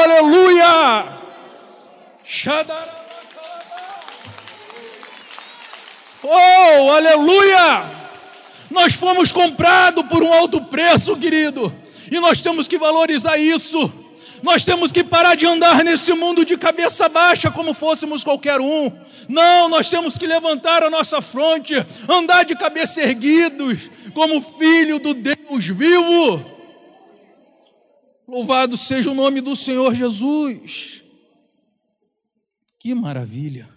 Aleluia! 0.05 1.07
Shadara. 2.23 2.96
Oh, 6.29 6.91
aleluia! 6.91 7.85
Nós 8.69 8.95
fomos 8.95 9.31
comprados 9.31 10.05
por 10.07 10.25
um 10.25 10.33
alto 10.33 10.61
preço, 10.61 11.17
querido, 11.17 11.73
e 12.11 12.19
nós 12.19 12.41
temos 12.41 12.67
que 12.67 12.77
valorizar 12.77 13.39
isso. 13.39 13.93
Nós 14.43 14.65
temos 14.65 14.93
que 14.93 15.03
parar 15.03 15.35
de 15.35 15.47
andar 15.47 15.83
nesse 15.85 16.13
mundo 16.13 16.45
de 16.45 16.57
cabeça 16.59 17.09
baixa 17.09 17.51
como 17.51 17.73
fôssemos 17.73 18.23
qualquer 18.23 18.61
um. 18.61 18.91
Não, 19.29 19.69
nós 19.69 19.89
temos 19.89 20.19
que 20.19 20.27
levantar 20.27 20.83
a 20.83 20.91
nossa 20.91 21.23
fronte, 21.23 21.75
andar 22.09 22.45
de 22.45 22.55
cabeça 22.55 23.03
erguidos, 23.03 23.91
como 24.13 24.41
filho 24.41 24.99
do 24.99 25.15
Deus 25.15 25.67
vivo. 25.67 26.45
Louvado 28.29 28.77
seja 28.77 29.11
o 29.11 29.15
nome 29.15 29.41
do 29.41 29.55
Senhor 29.55 29.95
Jesus. 29.95 31.03
Que 32.79 32.95
maravilha. 32.95 33.76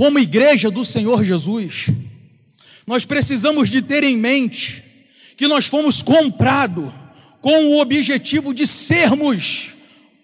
Como 0.00 0.18
igreja 0.18 0.70
do 0.70 0.82
Senhor 0.82 1.22
Jesus, 1.22 1.88
nós 2.86 3.04
precisamos 3.04 3.68
de 3.68 3.82
ter 3.82 4.02
em 4.02 4.16
mente 4.16 4.82
que 5.36 5.46
nós 5.46 5.66
fomos 5.66 6.00
comprados 6.00 6.90
com 7.42 7.66
o 7.66 7.78
objetivo 7.78 8.54
de 8.54 8.66
sermos 8.66 9.74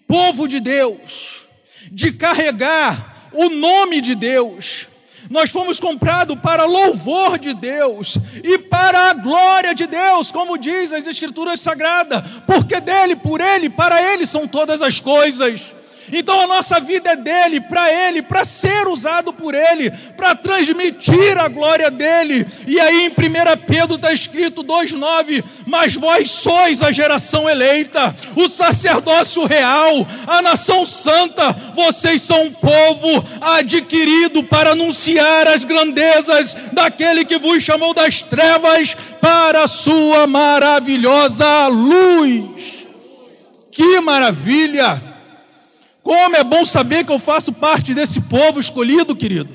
povo 0.07 0.47
de 0.47 0.59
Deus, 0.59 1.45
de 1.91 2.11
carregar 2.11 3.29
o 3.31 3.51
nome 3.51 4.01
de 4.01 4.15
Deus. 4.15 4.87
Nós 5.29 5.51
fomos 5.51 5.79
comprados 5.79 6.39
para 6.39 6.65
louvor 6.65 7.37
de 7.37 7.53
Deus 7.53 8.17
e 8.43 8.57
para 8.57 9.11
a 9.11 9.13
glória 9.13 9.75
de 9.75 9.85
Deus, 9.85 10.31
como 10.31 10.57
diz 10.57 10.91
as 10.91 11.05
Escrituras 11.05 11.61
Sagradas, 11.61 12.23
porque 12.47 12.79
dele, 12.79 13.15
por 13.15 13.39
ele, 13.39 13.69
para 13.69 14.11
ele 14.11 14.25
são 14.25 14.47
todas 14.47 14.81
as 14.81 14.99
coisas. 14.99 15.76
Então 16.11 16.39
a 16.41 16.47
nossa 16.47 16.79
vida 16.79 17.11
é 17.11 17.15
dele, 17.15 17.59
para 17.61 17.91
ele, 17.91 18.21
para 18.21 18.45
ser 18.45 18.87
usado 18.87 19.33
por 19.33 19.53
ele, 19.53 19.91
para 20.15 20.35
transmitir 20.35 21.37
a 21.37 21.47
glória 21.47 21.91
dele. 21.91 22.45
E 22.65 22.79
aí 22.79 23.05
em 23.05 23.09
1 23.09 23.13
Pedro 23.65 23.95
está 23.95 24.13
escrito 24.13 24.63
2,9: 24.63 25.43
Mas 25.65 25.95
vós 25.95 26.31
sois 26.31 26.81
a 26.81 26.91
geração 26.91 27.49
eleita, 27.49 28.15
o 28.35 28.47
sacerdócio 28.47 29.45
real, 29.45 30.07
a 30.25 30.41
nação 30.41 30.85
santa, 30.85 31.51
vocês 31.75 32.21
são 32.21 32.43
um 32.43 32.51
povo 32.51 33.23
adquirido 33.41 34.43
para 34.43 34.71
anunciar 34.71 35.47
as 35.47 35.65
grandezas 35.65 36.55
daquele 36.71 37.25
que 37.25 37.37
vos 37.37 37.63
chamou 37.63 37.93
das 37.93 38.21
trevas 38.21 38.95
para 39.21 39.63
a 39.63 39.67
sua 39.67 40.25
maravilhosa 40.25 41.67
luz. 41.67 42.87
Que 43.71 43.99
maravilha! 43.99 45.06
Como 46.07 46.37
é 46.37 46.43
bom 46.45 46.63
saber 46.63 47.03
que 47.03 47.11
eu 47.11 47.19
faço 47.19 47.51
parte 47.51 47.93
desse 47.93 48.21
povo 48.21 48.61
escolhido, 48.61 49.13
querido. 49.13 49.49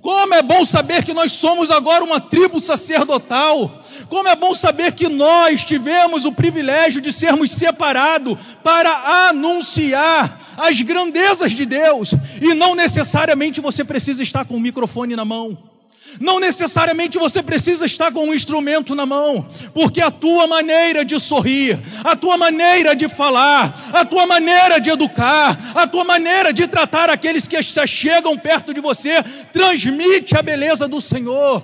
Como 0.00 0.32
é 0.32 0.40
bom 0.40 0.64
saber 0.64 1.04
que 1.04 1.12
nós 1.12 1.32
somos 1.32 1.70
agora 1.70 2.02
uma 2.02 2.18
tribo 2.18 2.58
sacerdotal. 2.62 3.82
Como 4.08 4.26
é 4.26 4.34
bom 4.34 4.54
saber 4.54 4.92
que 4.92 5.06
nós 5.06 5.66
tivemos 5.66 6.24
o 6.24 6.32
privilégio 6.32 7.02
de 7.02 7.12
sermos 7.12 7.50
separados 7.50 8.38
para 8.64 9.28
anunciar 9.28 10.40
as 10.56 10.80
grandezas 10.80 11.52
de 11.52 11.66
Deus. 11.66 12.14
E 12.40 12.54
não 12.54 12.74
necessariamente 12.74 13.60
você 13.60 13.84
precisa 13.84 14.22
estar 14.22 14.46
com 14.46 14.56
o 14.56 14.60
microfone 14.60 15.14
na 15.14 15.26
mão. 15.26 15.75
Não 16.20 16.40
necessariamente 16.40 17.18
você 17.18 17.42
precisa 17.42 17.86
estar 17.86 18.12
com 18.12 18.28
um 18.28 18.34
instrumento 18.34 18.94
na 18.94 19.04
mão, 19.04 19.46
porque 19.74 20.00
a 20.00 20.10
tua 20.10 20.46
maneira 20.46 21.04
de 21.04 21.18
sorrir, 21.20 21.78
a 22.04 22.16
tua 22.16 22.36
maneira 22.36 22.94
de 22.94 23.08
falar, 23.08 23.90
a 23.92 24.04
tua 24.04 24.26
maneira 24.26 24.80
de 24.80 24.90
educar, 24.90 25.58
a 25.74 25.86
tua 25.86 26.04
maneira 26.04 26.52
de 26.52 26.66
tratar 26.66 27.10
aqueles 27.10 27.46
que 27.46 27.60
chegam 27.62 28.38
perto 28.38 28.72
de 28.72 28.80
você, 28.80 29.22
transmite 29.52 30.36
a 30.36 30.42
beleza 30.42 30.88
do 30.88 31.00
Senhor. 31.00 31.62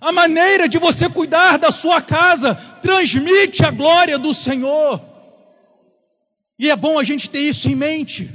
A 0.00 0.10
maneira 0.10 0.68
de 0.68 0.78
você 0.78 1.08
cuidar 1.08 1.58
da 1.58 1.70
sua 1.70 2.00
casa 2.00 2.56
transmite 2.82 3.64
a 3.64 3.70
glória 3.70 4.18
do 4.18 4.34
Senhor. 4.34 5.00
E 6.58 6.68
é 6.70 6.74
bom 6.74 6.98
a 6.98 7.04
gente 7.04 7.30
ter 7.30 7.40
isso 7.40 7.68
em 7.68 7.76
mente. 7.76 8.28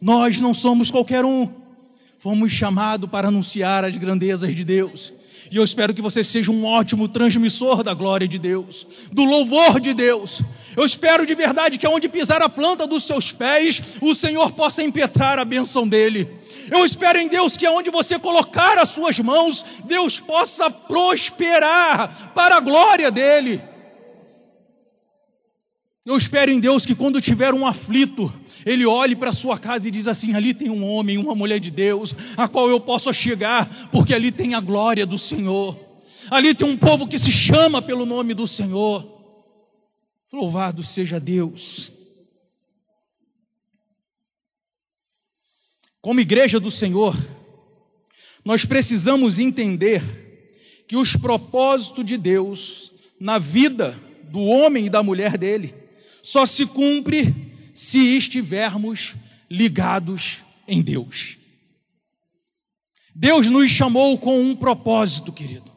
Nós 0.00 0.40
não 0.40 0.52
somos 0.52 0.90
qualquer 0.90 1.24
um. 1.24 1.61
Fomos 2.22 2.52
chamados 2.52 3.10
para 3.10 3.26
anunciar 3.26 3.84
as 3.84 3.96
grandezas 3.96 4.54
de 4.54 4.62
Deus. 4.62 5.12
E 5.50 5.56
eu 5.56 5.64
espero 5.64 5.92
que 5.92 6.00
você 6.00 6.22
seja 6.22 6.52
um 6.52 6.64
ótimo 6.64 7.08
transmissor 7.08 7.82
da 7.82 7.92
glória 7.94 8.28
de 8.28 8.38
Deus, 8.38 8.86
do 9.10 9.24
louvor 9.24 9.80
de 9.80 9.92
Deus. 9.92 10.40
Eu 10.76 10.84
espero 10.84 11.26
de 11.26 11.34
verdade 11.34 11.78
que 11.78 11.84
aonde 11.84 12.08
pisar 12.08 12.40
a 12.40 12.48
planta 12.48 12.86
dos 12.86 13.02
seus 13.02 13.32
pés, 13.32 13.82
o 14.00 14.14
Senhor 14.14 14.52
possa 14.52 14.84
impetrar 14.84 15.36
a 15.40 15.44
bênção 15.44 15.86
dele. 15.86 16.28
Eu 16.70 16.84
espero 16.84 17.18
em 17.18 17.26
Deus 17.26 17.56
que 17.56 17.66
aonde 17.66 17.90
você 17.90 18.16
colocar 18.20 18.78
as 18.78 18.90
suas 18.90 19.18
mãos, 19.18 19.64
Deus 19.84 20.20
possa 20.20 20.70
prosperar 20.70 22.30
para 22.36 22.58
a 22.58 22.60
glória 22.60 23.10
dele. 23.10 23.60
Eu 26.06 26.16
espero 26.16 26.52
em 26.52 26.60
Deus 26.60 26.86
que 26.86 26.94
quando 26.94 27.20
tiver 27.20 27.52
um 27.52 27.66
aflito, 27.66 28.32
ele 28.64 28.86
olhe 28.86 29.16
para 29.16 29.30
a 29.30 29.34
sua 29.34 29.58
casa 29.58 29.88
e 29.88 29.90
diz 29.90 30.06
assim: 30.06 30.34
ali 30.34 30.54
tem 30.54 30.70
um 30.70 30.84
homem, 30.84 31.18
uma 31.18 31.34
mulher 31.34 31.58
de 31.58 31.70
Deus, 31.70 32.14
a 32.36 32.48
qual 32.48 32.68
eu 32.68 32.80
posso 32.80 33.12
chegar, 33.12 33.88
porque 33.90 34.14
ali 34.14 34.30
tem 34.30 34.54
a 34.54 34.60
glória 34.60 35.06
do 35.06 35.18
Senhor. 35.18 35.78
Ali 36.30 36.54
tem 36.54 36.66
um 36.66 36.76
povo 36.76 37.06
que 37.06 37.18
se 37.18 37.32
chama 37.32 37.82
pelo 37.82 38.06
nome 38.06 38.34
do 38.34 38.46
Senhor. 38.46 39.06
Louvado 40.32 40.82
seja 40.82 41.20
Deus. 41.20 41.92
Como 46.00 46.20
igreja 46.20 46.58
do 46.58 46.70
Senhor, 46.70 47.16
nós 48.44 48.64
precisamos 48.64 49.38
entender 49.38 50.02
que 50.88 50.96
os 50.96 51.14
propósitos 51.14 52.04
de 52.04 52.16
Deus 52.16 52.92
na 53.20 53.38
vida 53.38 53.96
do 54.24 54.40
homem 54.40 54.86
e 54.86 54.90
da 54.90 55.02
mulher 55.02 55.38
dele 55.38 55.74
só 56.22 56.44
se 56.44 56.66
cumpre 56.66 57.51
se 57.72 58.16
estivermos 58.16 59.14
ligados 59.50 60.38
em 60.66 60.82
Deus. 60.82 61.36
Deus 63.14 63.48
nos 63.48 63.70
chamou 63.70 64.18
com 64.18 64.40
um 64.40 64.56
propósito, 64.56 65.32
querido. 65.32 65.70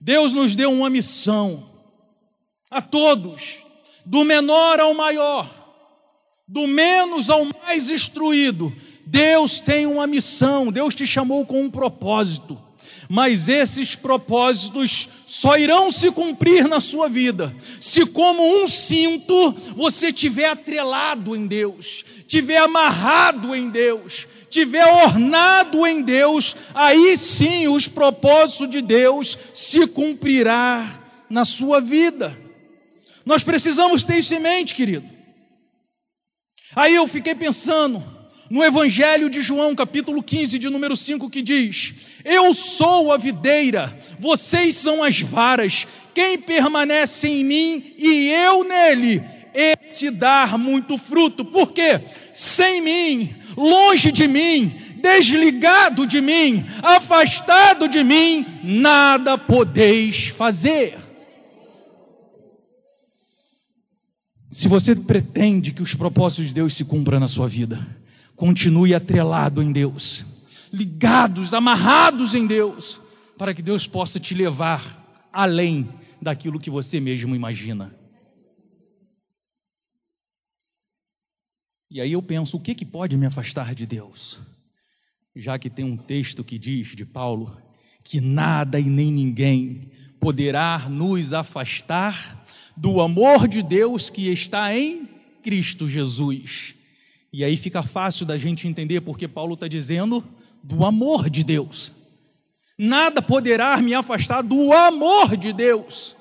Deus 0.00 0.32
nos 0.32 0.56
deu 0.56 0.72
uma 0.72 0.90
missão 0.90 1.70
a 2.70 2.80
todos, 2.80 3.64
do 4.04 4.24
menor 4.24 4.80
ao 4.80 4.94
maior, 4.94 5.48
do 6.48 6.66
menos 6.66 7.28
ao 7.30 7.44
mais 7.44 7.90
instruído. 7.90 8.74
Deus 9.06 9.60
tem 9.60 9.86
uma 9.86 10.06
missão, 10.06 10.72
Deus 10.72 10.94
te 10.94 11.06
chamou 11.06 11.44
com 11.44 11.62
um 11.62 11.70
propósito 11.70 12.58
mas 13.08 13.48
esses 13.48 13.94
propósitos 13.94 15.08
só 15.26 15.56
irão 15.56 15.90
se 15.90 16.10
cumprir 16.10 16.68
na 16.68 16.80
sua 16.80 17.08
vida 17.08 17.54
se, 17.80 18.06
como 18.06 18.62
um 18.62 18.66
cinto, 18.66 19.52
você 19.74 20.12
tiver 20.12 20.46
atrelado 20.46 21.34
em 21.34 21.46
Deus, 21.46 22.04
tiver 22.26 22.58
amarrado 22.58 23.54
em 23.54 23.68
Deus, 23.68 24.26
tiver 24.50 24.86
ornado 24.86 25.86
em 25.86 26.02
Deus, 26.02 26.54
aí 26.74 27.16
sim 27.16 27.68
os 27.68 27.88
propósitos 27.88 28.70
de 28.70 28.82
Deus 28.82 29.38
se 29.54 29.86
cumprirá 29.86 31.00
na 31.28 31.44
sua 31.44 31.80
vida. 31.80 32.38
Nós 33.24 33.42
precisamos 33.42 34.04
ter 34.04 34.18
isso 34.18 34.34
em 34.34 34.40
mente, 34.40 34.74
querido. 34.74 35.08
Aí 36.74 36.94
eu 36.94 37.06
fiquei 37.06 37.34
pensando, 37.34 38.02
no 38.50 38.62
Evangelho 38.62 39.30
de 39.30 39.40
João, 39.40 39.74
capítulo 39.74 40.22
15, 40.22 40.58
de 40.58 40.68
número 40.68 40.96
5, 40.96 41.30
que 41.30 41.40
diz: 41.40 41.94
Eu 42.24 42.54
sou 42.54 43.12
a 43.12 43.16
videira, 43.16 43.96
vocês 44.18 44.76
são 44.76 45.02
as 45.02 45.20
varas, 45.20 45.86
quem 46.14 46.38
permanece 46.38 47.28
em 47.28 47.44
mim 47.44 47.94
e 47.98 48.28
eu 48.28 48.64
nele, 48.64 49.22
esse 49.54 50.10
dar 50.10 50.56
muito 50.58 50.96
fruto, 50.96 51.44
porque 51.44 52.00
sem 52.32 52.80
mim, 52.80 53.34
longe 53.56 54.12
de 54.12 54.28
mim, 54.28 54.74
desligado 54.96 56.06
de 56.06 56.20
mim, 56.20 56.64
afastado 56.82 57.88
de 57.88 58.04
mim, 58.04 58.46
nada 58.62 59.36
podeis 59.36 60.28
fazer. 60.28 60.96
Se 64.50 64.68
você 64.68 64.94
pretende 64.94 65.72
que 65.72 65.82
os 65.82 65.94
propósitos 65.94 66.46
de 66.46 66.54
Deus 66.54 66.76
se 66.76 66.84
cumpram 66.84 67.18
na 67.18 67.26
sua 67.26 67.48
vida, 67.48 67.84
continue 68.36 68.94
atrelado 68.94 69.62
em 69.62 69.72
Deus, 69.72 70.26
ligados, 70.72 71.52
amarrados 71.52 72.34
em 72.34 72.46
Deus, 72.46 73.00
para 73.36 73.52
que 73.52 73.62
Deus 73.62 73.86
possa 73.86 74.18
te 74.18 74.34
levar 74.34 75.28
além 75.32 75.88
daquilo 76.20 76.58
que 76.58 76.70
você 76.70 76.98
mesmo 76.98 77.34
imagina. 77.36 77.94
E 81.90 82.00
aí 82.00 82.12
eu 82.12 82.22
penso, 82.22 82.56
o 82.56 82.60
que, 82.60 82.74
que 82.74 82.86
pode 82.86 83.16
me 83.18 83.26
afastar 83.26 83.74
de 83.74 83.84
Deus? 83.84 84.40
Já 85.36 85.58
que 85.58 85.68
tem 85.68 85.84
um 85.84 85.96
texto 85.96 86.42
que 86.42 86.58
diz 86.58 86.96
de 86.96 87.04
Paulo 87.04 87.60
que 88.02 88.20
nada 88.20 88.80
e 88.80 88.84
nem 88.84 89.12
ninguém 89.12 89.90
poderá 90.18 90.88
nos 90.88 91.32
afastar 91.32 92.42
do 92.76 93.00
amor 93.00 93.46
de 93.46 93.62
Deus 93.62 94.08
que 94.08 94.28
está 94.28 94.74
em 94.76 95.06
Cristo 95.42 95.88
Jesus. 95.88 96.74
E 97.32 97.44
aí 97.44 97.56
fica 97.56 97.82
fácil 97.82 98.24
da 98.24 98.36
gente 98.36 98.66
entender 98.66 99.00
porque 99.02 99.28
Paulo 99.28 99.54
está 99.54 99.68
dizendo 99.68 100.24
do 100.62 100.84
amor 100.84 101.28
de 101.28 101.42
Deus. 101.42 101.92
Nada 102.78 103.20
poderá 103.20 103.76
me 103.78 103.94
afastar 103.94 104.42
do 104.42 104.72
amor 104.72 105.36
de 105.36 105.52
Deus, 105.52 106.16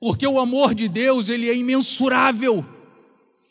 porque 0.00 0.26
o 0.26 0.38
amor 0.38 0.74
de 0.74 0.88
Deus 0.88 1.28
ele 1.28 1.48
é 1.48 1.54
imensurável. 1.54 2.64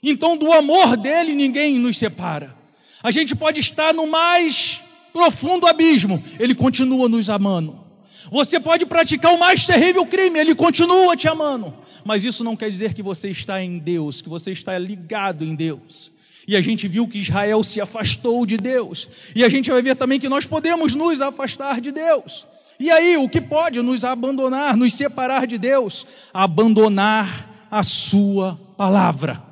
Então, 0.01 0.37
do 0.37 0.51
amor 0.51 0.95
dele 0.95 1.33
ninguém 1.33 1.77
nos 1.77 1.97
separa. 1.97 2.55
A 3.03 3.11
gente 3.11 3.35
pode 3.35 3.59
estar 3.59 3.93
no 3.93 4.07
mais 4.07 4.81
profundo 5.11 5.67
abismo, 5.67 6.23
ele 6.39 6.53
continua 6.53 7.09
nos 7.09 7.29
amando. 7.29 7.85
Você 8.31 8.59
pode 8.59 8.85
praticar 8.85 9.33
o 9.33 9.39
mais 9.39 9.65
terrível 9.65 10.05
crime, 10.05 10.37
ele 10.37 10.53
continua 10.53 11.15
te 11.15 11.27
amando. 11.27 11.73
Mas 12.03 12.23
isso 12.25 12.43
não 12.43 12.55
quer 12.55 12.69
dizer 12.69 12.93
que 12.93 13.01
você 13.01 13.29
está 13.29 13.61
em 13.61 13.79
Deus, 13.79 14.21
que 14.21 14.29
você 14.29 14.51
está 14.51 14.77
ligado 14.77 15.43
em 15.43 15.55
Deus. 15.55 16.11
E 16.47 16.55
a 16.55 16.61
gente 16.61 16.87
viu 16.87 17.07
que 17.07 17.19
Israel 17.19 17.61
se 17.63 17.81
afastou 17.81 18.45
de 18.45 18.55
Deus. 18.55 19.09
E 19.35 19.43
a 19.43 19.49
gente 19.49 19.69
vai 19.69 19.81
ver 19.81 19.95
também 19.95 20.19
que 20.19 20.29
nós 20.29 20.45
podemos 20.45 20.95
nos 20.95 21.19
afastar 21.19 21.81
de 21.81 21.91
Deus. 21.91 22.47
E 22.79 22.89
aí, 22.89 23.17
o 23.17 23.27
que 23.27 23.41
pode 23.41 23.81
nos 23.81 24.05
abandonar, 24.05 24.77
nos 24.77 24.93
separar 24.93 25.45
de 25.45 25.57
Deus? 25.57 26.05
Abandonar 26.33 27.67
a 27.69 27.83
Sua 27.83 28.57
palavra. 28.77 29.43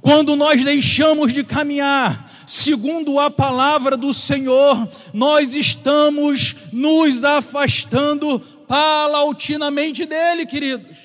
Quando 0.00 0.36
nós 0.36 0.62
deixamos 0.62 1.32
de 1.32 1.42
caminhar 1.42 2.30
segundo 2.46 3.18
a 3.18 3.30
palavra 3.30 3.96
do 3.96 4.12
Senhor, 4.14 4.88
nós 5.12 5.54
estamos 5.54 6.54
nos 6.72 7.24
afastando 7.24 8.38
paulatinamente 8.68 10.04
dele, 10.04 10.46
queridos. 10.46 10.96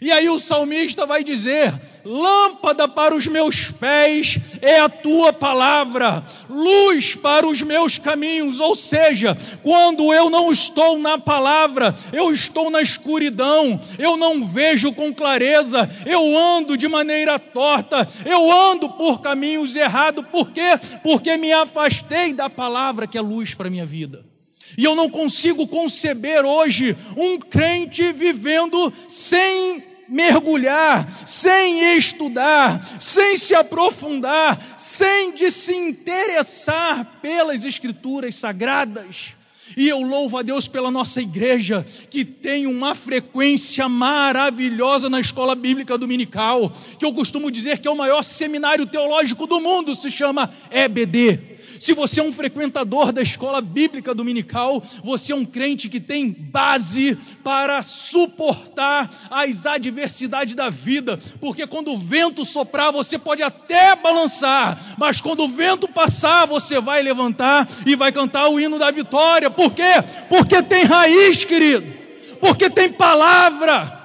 E 0.00 0.10
aí 0.10 0.28
o 0.28 0.38
salmista 0.38 1.04
vai 1.04 1.22
dizer: 1.22 1.72
Lâmpada 2.04 2.86
para 2.86 3.14
os 3.14 3.26
meus 3.26 3.70
pés 3.70 4.38
é 4.60 4.78
a 4.78 4.88
tua 4.88 5.32
palavra, 5.32 6.22
luz 6.50 7.14
para 7.14 7.46
os 7.46 7.62
meus 7.62 7.98
caminhos. 7.98 8.60
Ou 8.60 8.74
seja, 8.74 9.36
quando 9.62 10.12
eu 10.12 10.28
não 10.28 10.52
estou 10.52 10.98
na 10.98 11.18
palavra, 11.18 11.94
eu 12.12 12.30
estou 12.30 12.70
na 12.70 12.82
escuridão, 12.82 13.80
eu 13.98 14.16
não 14.16 14.46
vejo 14.46 14.92
com 14.92 15.14
clareza, 15.14 15.88
eu 16.04 16.36
ando 16.36 16.76
de 16.76 16.86
maneira 16.88 17.38
torta, 17.38 18.06
eu 18.26 18.52
ando 18.52 18.88
por 18.90 19.22
caminhos 19.22 19.74
errados. 19.74 20.26
Por 20.30 20.50
quê? 20.50 20.78
Porque 21.02 21.36
me 21.38 21.52
afastei 21.52 22.34
da 22.34 22.50
palavra 22.50 23.06
que 23.06 23.16
é 23.16 23.20
luz 23.20 23.54
para 23.54 23.68
a 23.68 23.70
minha 23.70 23.86
vida. 23.86 24.24
E 24.76 24.84
eu 24.84 24.94
não 24.94 25.08
consigo 25.08 25.66
conceber 25.66 26.44
hoje 26.44 26.96
um 27.16 27.38
crente 27.38 28.12
vivendo 28.12 28.92
sem 29.08 29.93
mergulhar, 30.14 31.26
sem 31.26 31.96
estudar, 31.96 32.80
sem 33.00 33.36
se 33.36 33.52
aprofundar, 33.52 34.56
sem 34.78 35.34
de 35.34 35.50
se 35.50 35.74
interessar 35.74 37.18
pelas 37.20 37.64
escrituras 37.64 38.36
sagradas. 38.36 39.34
E 39.76 39.88
eu 39.88 40.00
louvo 40.00 40.38
a 40.38 40.42
Deus 40.42 40.68
pela 40.68 40.88
nossa 40.88 41.20
igreja, 41.20 41.84
que 42.08 42.24
tem 42.24 42.64
uma 42.64 42.94
frequência 42.94 43.88
maravilhosa 43.88 45.10
na 45.10 45.18
escola 45.18 45.56
bíblica 45.56 45.98
dominical, 45.98 46.72
que 46.96 47.04
eu 47.04 47.12
costumo 47.12 47.50
dizer 47.50 47.78
que 47.78 47.88
é 47.88 47.90
o 47.90 47.96
maior 47.96 48.22
seminário 48.22 48.86
teológico 48.86 49.48
do 49.48 49.60
mundo, 49.60 49.96
se 49.96 50.12
chama 50.12 50.48
EBD. 50.70 51.53
Se 51.78 51.92
você 51.92 52.20
é 52.20 52.22
um 52.22 52.32
frequentador 52.32 53.12
da 53.12 53.22
escola 53.22 53.60
bíblica 53.60 54.14
dominical, 54.14 54.82
você 55.02 55.32
é 55.32 55.36
um 55.36 55.44
crente 55.44 55.88
que 55.88 56.00
tem 56.00 56.30
base 56.30 57.16
para 57.42 57.82
suportar 57.82 59.10
as 59.30 59.66
adversidades 59.66 60.54
da 60.54 60.70
vida, 60.70 61.18
porque 61.40 61.66
quando 61.66 61.92
o 61.92 61.98
vento 61.98 62.44
soprar, 62.44 62.92
você 62.92 63.18
pode 63.18 63.42
até 63.42 63.94
balançar, 63.96 64.96
mas 64.98 65.20
quando 65.20 65.44
o 65.44 65.48
vento 65.48 65.88
passar, 65.88 66.46
você 66.46 66.80
vai 66.80 67.02
levantar 67.02 67.68
e 67.86 67.96
vai 67.96 68.12
cantar 68.12 68.48
o 68.48 68.60
hino 68.60 68.78
da 68.78 68.90
vitória. 68.90 69.50
Por 69.50 69.72
quê? 69.72 70.02
Porque 70.28 70.62
tem 70.62 70.84
raiz, 70.84 71.44
querido, 71.44 71.92
porque 72.40 72.70
tem 72.70 72.92
palavra 72.92 74.02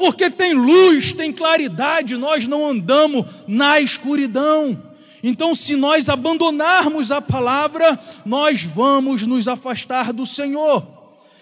porque 0.00 0.30
tem 0.30 0.54
luz, 0.54 1.12
tem 1.12 1.30
claridade, 1.30 2.16
nós 2.16 2.48
não 2.48 2.66
andamos 2.66 3.26
na 3.46 3.80
escuridão. 3.80 4.89
Então, 5.22 5.54
se 5.54 5.76
nós 5.76 6.08
abandonarmos 6.08 7.10
a 7.10 7.20
palavra, 7.20 7.98
nós 8.24 8.62
vamos 8.62 9.22
nos 9.22 9.48
afastar 9.48 10.12
do 10.12 10.24
Senhor. 10.24 10.86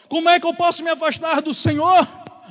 Como 0.08 0.28
é 0.28 0.40
que 0.40 0.46
eu 0.46 0.54
posso 0.54 0.82
me 0.82 0.90
afastar 0.90 1.40
do 1.40 1.54
Senhor? 1.54 2.06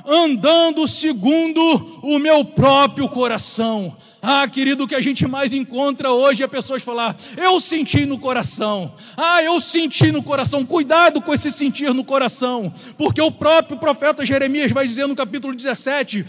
Andando 0.06 0.86
segundo 0.88 1.60
o 2.02 2.18
meu 2.18 2.44
próprio 2.44 3.08
coração, 3.08 3.94
Ah, 4.20 4.48
querido, 4.48 4.82
o 4.82 4.88
que 4.88 4.96
a 4.96 5.00
gente 5.00 5.28
mais 5.28 5.52
encontra 5.52 6.10
hoje 6.10 6.42
é 6.42 6.48
pessoas 6.48 6.82
falar: 6.82 7.16
eu 7.36 7.60
senti 7.60 8.04
no 8.04 8.18
coração. 8.18 8.92
Ah, 9.16 9.42
eu 9.42 9.60
senti 9.60 10.10
no 10.10 10.22
coração. 10.22 10.66
Cuidado 10.66 11.20
com 11.20 11.32
esse 11.32 11.50
sentir 11.52 11.94
no 11.94 12.02
coração, 12.02 12.72
porque 12.96 13.20
o 13.20 13.30
próprio 13.30 13.78
profeta 13.78 14.26
Jeremias 14.26 14.72
vai 14.72 14.86
dizer 14.88 15.06
no 15.06 15.14
capítulo 15.14 15.54
17: 15.54 16.26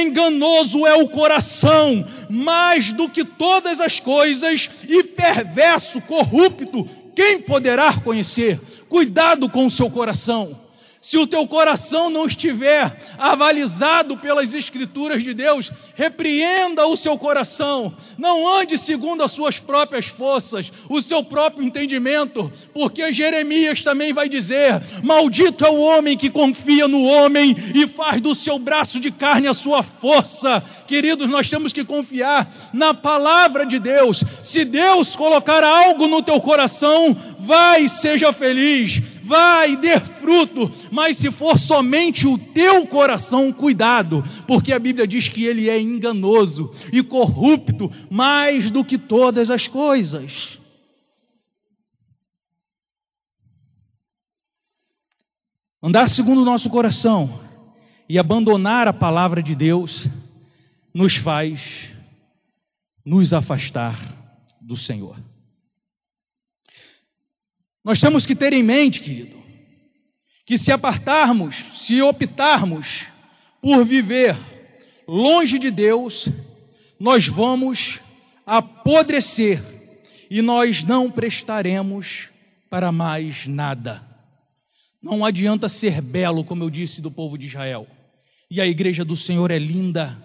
enganoso 0.00 0.86
é 0.86 0.94
o 0.94 1.08
coração, 1.08 2.06
mais 2.30 2.92
do 2.92 3.08
que 3.08 3.24
todas 3.24 3.80
as 3.80 3.98
coisas, 3.98 4.70
e 4.88 5.02
perverso, 5.02 6.00
corrupto, 6.02 6.88
quem 7.14 7.40
poderá 7.40 7.92
conhecer? 7.94 8.60
Cuidado 8.88 9.48
com 9.48 9.66
o 9.66 9.70
seu 9.70 9.90
coração. 9.90 10.61
Se 11.02 11.18
o 11.18 11.26
teu 11.26 11.44
coração 11.48 12.08
não 12.08 12.26
estiver 12.26 12.96
avalizado 13.18 14.16
pelas 14.16 14.54
Escrituras 14.54 15.20
de 15.24 15.34
Deus, 15.34 15.72
repreenda 15.96 16.86
o 16.86 16.96
seu 16.96 17.18
coração. 17.18 17.92
Não 18.16 18.48
ande 18.48 18.78
segundo 18.78 19.20
as 19.24 19.32
suas 19.32 19.58
próprias 19.58 20.06
forças, 20.06 20.72
o 20.88 21.02
seu 21.02 21.24
próprio 21.24 21.64
entendimento, 21.64 22.52
porque 22.72 23.12
Jeremias 23.12 23.82
também 23.82 24.12
vai 24.12 24.28
dizer: 24.28 24.80
Maldito 25.02 25.66
é 25.66 25.70
o 25.70 25.80
homem 25.80 26.16
que 26.16 26.30
confia 26.30 26.86
no 26.86 27.02
homem 27.02 27.56
e 27.74 27.84
faz 27.88 28.20
do 28.20 28.32
seu 28.32 28.56
braço 28.56 29.00
de 29.00 29.10
carne 29.10 29.48
a 29.48 29.54
sua 29.54 29.82
força. 29.82 30.62
Queridos, 30.86 31.28
nós 31.28 31.50
temos 31.50 31.72
que 31.72 31.84
confiar 31.84 32.48
na 32.72 32.94
palavra 32.94 33.66
de 33.66 33.80
Deus. 33.80 34.22
Se 34.44 34.64
Deus 34.64 35.16
colocar 35.16 35.64
algo 35.64 36.06
no 36.06 36.22
teu 36.22 36.40
coração, 36.40 37.16
vai, 37.40 37.88
seja 37.88 38.32
feliz 38.32 39.11
vai, 39.24 39.76
dê 39.76 39.98
fruto, 39.98 40.70
mas 40.90 41.16
se 41.16 41.30
for 41.30 41.58
somente 41.58 42.26
o 42.26 42.36
teu 42.36 42.86
coração, 42.86 43.52
cuidado, 43.52 44.22
porque 44.46 44.72
a 44.72 44.78
Bíblia 44.78 45.06
diz 45.06 45.28
que 45.28 45.44
ele 45.44 45.68
é 45.68 45.80
enganoso 45.80 46.72
e 46.92 47.02
corrupto 47.02 47.90
mais 48.10 48.70
do 48.70 48.84
que 48.84 48.98
todas 48.98 49.50
as 49.50 49.68
coisas. 49.68 50.58
Andar 55.82 56.08
segundo 56.08 56.42
o 56.42 56.44
nosso 56.44 56.70
coração 56.70 57.40
e 58.08 58.18
abandonar 58.18 58.86
a 58.86 58.92
palavra 58.92 59.42
de 59.42 59.54
Deus 59.54 60.06
nos 60.94 61.16
faz 61.16 61.90
nos 63.04 63.32
afastar 63.32 63.98
do 64.60 64.76
Senhor. 64.76 65.31
Nós 67.84 68.00
temos 68.00 68.24
que 68.24 68.34
ter 68.34 68.52
em 68.52 68.62
mente, 68.62 69.00
querido, 69.00 69.42
que 70.46 70.56
se 70.56 70.70
apartarmos, 70.70 71.56
se 71.74 72.00
optarmos 72.00 73.06
por 73.60 73.84
viver 73.84 74.36
longe 75.06 75.58
de 75.58 75.70
Deus, 75.70 76.28
nós 76.98 77.26
vamos 77.26 78.00
apodrecer 78.46 79.60
e 80.30 80.40
nós 80.42 80.82
não 80.82 81.10
prestaremos 81.10 82.28
para 82.70 82.90
mais 82.90 83.46
nada. 83.46 84.02
Não 85.02 85.24
adianta 85.24 85.68
ser 85.68 86.00
belo, 86.00 86.44
como 86.44 86.62
eu 86.64 86.70
disse 86.70 87.02
do 87.02 87.10
povo 87.10 87.36
de 87.36 87.46
Israel. 87.46 87.86
E 88.50 88.60
a 88.60 88.66
igreja 88.66 89.04
do 89.04 89.16
Senhor 89.16 89.50
é 89.50 89.58
linda. 89.58 90.22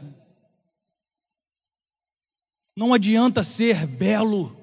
Não 2.76 2.94
adianta 2.94 3.44
ser 3.44 3.88
belo 3.88 4.57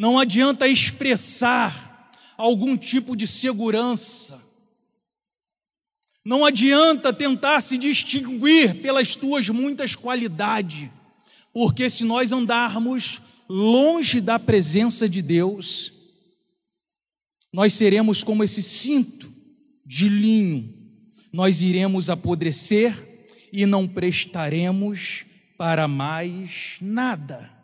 não 0.00 0.18
adianta 0.18 0.66
expressar 0.66 2.10
algum 2.38 2.74
tipo 2.74 3.14
de 3.14 3.26
segurança. 3.26 4.42
Não 6.24 6.42
adianta 6.42 7.12
tentar 7.12 7.60
se 7.60 7.76
distinguir 7.76 8.80
pelas 8.80 9.14
tuas 9.14 9.50
muitas 9.50 9.94
qualidades, 9.94 10.88
porque 11.52 11.90
se 11.90 12.06
nós 12.06 12.32
andarmos 12.32 13.20
longe 13.46 14.22
da 14.22 14.38
presença 14.38 15.06
de 15.06 15.20
Deus, 15.20 15.92
nós 17.52 17.74
seremos 17.74 18.24
como 18.24 18.42
esse 18.42 18.62
cinto 18.62 19.30
de 19.84 20.08
linho, 20.08 20.74
nós 21.30 21.60
iremos 21.60 22.08
apodrecer 22.08 23.28
e 23.52 23.66
não 23.66 23.86
prestaremos 23.86 25.26
para 25.58 25.86
mais 25.86 26.78
nada. 26.80 27.59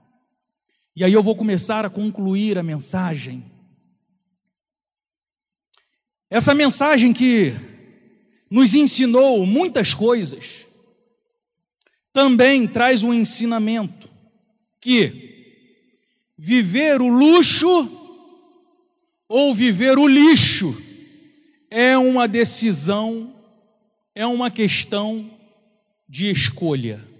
E 0.96 1.04
aí 1.04 1.12
eu 1.12 1.22
vou 1.22 1.36
começar 1.36 1.84
a 1.84 1.90
concluir 1.90 2.56
a 2.56 2.62
mensagem. 2.62 3.44
Essa 6.30 6.54
mensagem 6.54 7.12
que 7.12 7.52
nos 8.50 8.74
ensinou 8.74 9.44
muitas 9.44 9.92
coisas, 9.92 10.66
também 12.14 12.66
traz 12.66 13.02
um 13.02 13.12
ensinamento 13.12 14.10
que 14.80 15.26
viver 16.38 17.02
o 17.02 17.08
luxo 17.08 17.90
ou 19.28 19.54
viver 19.54 19.98
o 19.98 20.08
lixo 20.08 20.82
é 21.70 21.98
uma 21.98 22.26
decisão, 22.26 23.34
é 24.14 24.26
uma 24.26 24.50
questão 24.50 25.30
de 26.08 26.30
escolha. 26.30 27.15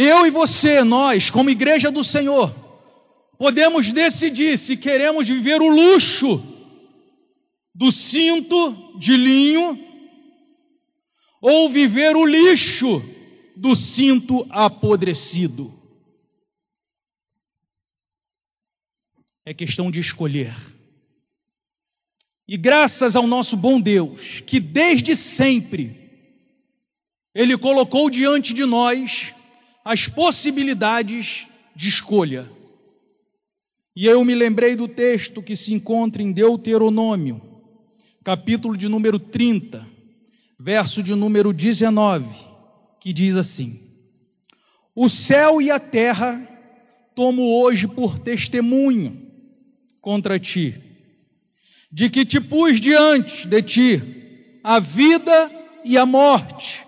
Eu 0.00 0.24
e 0.24 0.30
você, 0.30 0.84
nós, 0.84 1.28
como 1.28 1.50
igreja 1.50 1.90
do 1.90 2.04
Senhor, 2.04 2.54
podemos 3.36 3.92
decidir 3.92 4.56
se 4.56 4.76
queremos 4.76 5.26
viver 5.26 5.60
o 5.60 5.66
luxo 5.66 6.40
do 7.74 7.90
cinto 7.90 8.96
de 8.96 9.16
linho 9.16 9.76
ou 11.42 11.68
viver 11.68 12.14
o 12.14 12.24
lixo 12.24 13.02
do 13.56 13.74
cinto 13.74 14.46
apodrecido. 14.50 15.74
É 19.44 19.52
questão 19.52 19.90
de 19.90 19.98
escolher. 19.98 20.54
E 22.46 22.56
graças 22.56 23.16
ao 23.16 23.26
nosso 23.26 23.56
bom 23.56 23.80
Deus, 23.80 24.42
que 24.46 24.60
desde 24.60 25.16
sempre 25.16 26.22
Ele 27.34 27.58
colocou 27.58 28.08
diante 28.08 28.54
de 28.54 28.64
nós 28.64 29.34
as 29.88 30.06
possibilidades 30.06 31.46
de 31.74 31.88
escolha. 31.88 32.46
E 33.96 34.04
eu 34.04 34.22
me 34.22 34.34
lembrei 34.34 34.76
do 34.76 34.86
texto 34.86 35.42
que 35.42 35.56
se 35.56 35.72
encontra 35.72 36.22
em 36.22 36.30
Deuteronômio, 36.30 37.40
capítulo 38.22 38.76
de 38.76 38.86
número 38.86 39.18
30, 39.18 39.88
verso 40.60 41.02
de 41.02 41.14
número 41.14 41.54
19, 41.54 42.28
que 43.00 43.14
diz 43.14 43.34
assim: 43.34 43.80
O 44.94 45.08
céu 45.08 45.58
e 45.62 45.70
a 45.70 45.80
terra 45.80 46.38
tomo 47.14 47.58
hoje 47.58 47.88
por 47.88 48.18
testemunho 48.18 49.26
contra 50.02 50.38
ti, 50.38 50.78
de 51.90 52.10
que 52.10 52.26
te 52.26 52.38
pus 52.38 52.78
diante 52.78 53.48
de 53.48 53.62
ti 53.62 54.02
a 54.62 54.78
vida 54.78 55.50
e 55.82 55.96
a 55.96 56.04
morte, 56.04 56.86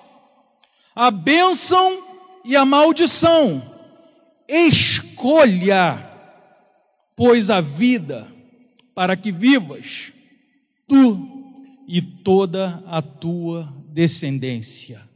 a 0.95 1.11
bênção 1.11 2.10
e 2.45 2.57
a 2.57 2.65
maldição. 2.65 3.63
Escolha, 4.49 6.11
pois, 7.17 7.51
a 7.51 7.61
vida 7.61 8.27
para 8.95 9.17
que 9.17 9.31
vivas, 9.31 10.13
tu 10.87 11.29
e 11.87 12.03
toda 12.03 12.83
a 12.87 13.01
tua 13.01 13.73
descendência. 13.89 15.09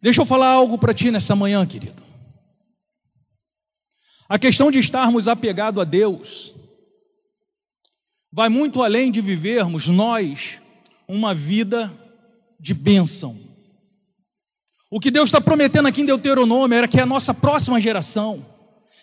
Deixa 0.00 0.20
eu 0.20 0.26
falar 0.26 0.48
algo 0.48 0.76
para 0.76 0.92
ti 0.92 1.10
nessa 1.10 1.34
manhã, 1.34 1.66
querido. 1.66 2.02
A 4.28 4.38
questão 4.38 4.70
de 4.70 4.78
estarmos 4.78 5.28
apegados 5.28 5.80
a 5.80 5.84
Deus 5.84 6.54
vai 8.32 8.48
muito 8.48 8.82
além 8.82 9.12
de 9.12 9.20
vivermos 9.20 9.88
nós 9.88 10.60
uma 11.06 11.34
vida 11.34 11.92
de 12.58 12.74
bênção. 12.74 13.38
O 14.94 15.00
que 15.00 15.10
Deus 15.10 15.28
está 15.28 15.40
prometendo 15.40 15.88
aqui 15.88 16.02
em 16.02 16.06
Deuteronômio 16.06 16.78
era 16.78 16.86
que 16.86 17.00
a 17.00 17.04
nossa 17.04 17.34
próxima 17.34 17.80
geração 17.80 18.46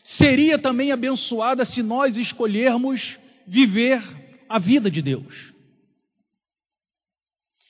seria 0.02 0.58
também 0.58 0.90
abençoada 0.90 1.66
se 1.66 1.84
nós 1.84 2.16
escolhermos 2.16 3.20
viver 3.46 4.02
a 4.48 4.58
vida 4.58 4.90
de 4.90 5.02
Deus. 5.02 5.54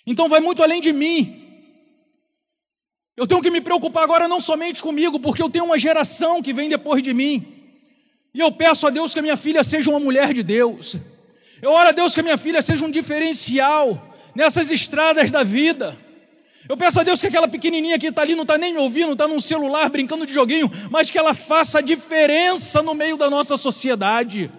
Então 0.06 0.30
vai 0.30 0.40
muito 0.40 0.62
além 0.62 0.80
de 0.80 0.94
mim. 0.94 1.66
Eu 3.18 3.26
tenho 3.26 3.42
que 3.42 3.50
me 3.50 3.60
preocupar 3.60 4.04
agora 4.04 4.28
não 4.28 4.40
somente 4.40 4.84
comigo, 4.84 5.20
porque 5.20 5.42
eu 5.42 5.50
tenho 5.50 5.66
uma 5.66 5.80
geração 5.80 6.44
que 6.44 6.54
vem 6.54 6.70
depois 6.70 7.02
de 7.02 7.16
mim. 7.16 7.74
E 8.36 8.40
eu 8.40 8.52
peço 8.52 8.86
a 8.86 8.92
Deus 8.92 9.14
que 9.14 9.20
a 9.20 9.24
minha 9.24 9.36
filha 9.36 9.64
seja 9.64 9.90
uma 9.90 10.00
mulher 10.00 10.32
de 10.32 10.44
Deus. 10.44 10.96
Eu 11.60 11.72
oro 11.72 11.90
a 11.90 11.92
Deus 11.92 12.14
que 12.14 12.20
a 12.20 12.24
minha 12.24 12.38
filha 12.38 12.62
seja 12.62 12.86
um 12.86 12.92
diferencial 12.92 14.16
nessas 14.36 14.70
estradas 14.70 15.32
da 15.32 15.42
vida. 15.42 15.98
Eu 16.70 16.78
peço 16.78 17.00
a 17.00 17.04
Deus 17.04 17.20
que 17.20 17.28
aquela 17.28 17.48
pequenininha 17.48 17.98
que 17.98 18.08
está 18.08 18.22
ali 18.22 18.36
não 18.36 18.44
está 18.44 18.58
nem 18.58 18.74
me 18.74 18.80
ouvindo, 18.80 19.14
está 19.14 19.28
num 19.28 19.40
celular 19.40 19.90
brincando 19.90 20.26
de 20.26 20.34
joguinho, 20.34 20.72
mas 20.90 21.10
que 21.10 21.18
ela 21.18 21.34
faça 21.34 21.82
diferença 21.82 22.82
no 22.82 22.94
meio 22.94 23.18
da 23.18 23.30
nossa 23.30 23.58
sociedade. 23.58 24.50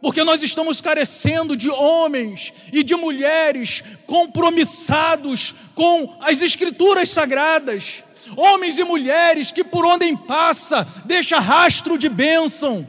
porque 0.00 0.24
nós 0.24 0.42
estamos 0.42 0.80
carecendo 0.80 1.56
de 1.56 1.70
homens 1.70 2.52
e 2.72 2.82
de 2.82 2.96
mulheres 2.96 3.84
compromissados 4.04 5.54
com 5.76 6.16
as 6.20 6.42
Escrituras 6.42 7.08
sagradas, 7.08 8.02
homens 8.36 8.78
e 8.78 8.84
mulheres 8.84 9.52
que 9.52 9.62
por 9.62 9.86
onde 9.86 10.14
passa 10.16 10.84
deixa 11.04 11.38
rastro 11.38 11.96
de 11.96 12.08
bênção. 12.08 12.84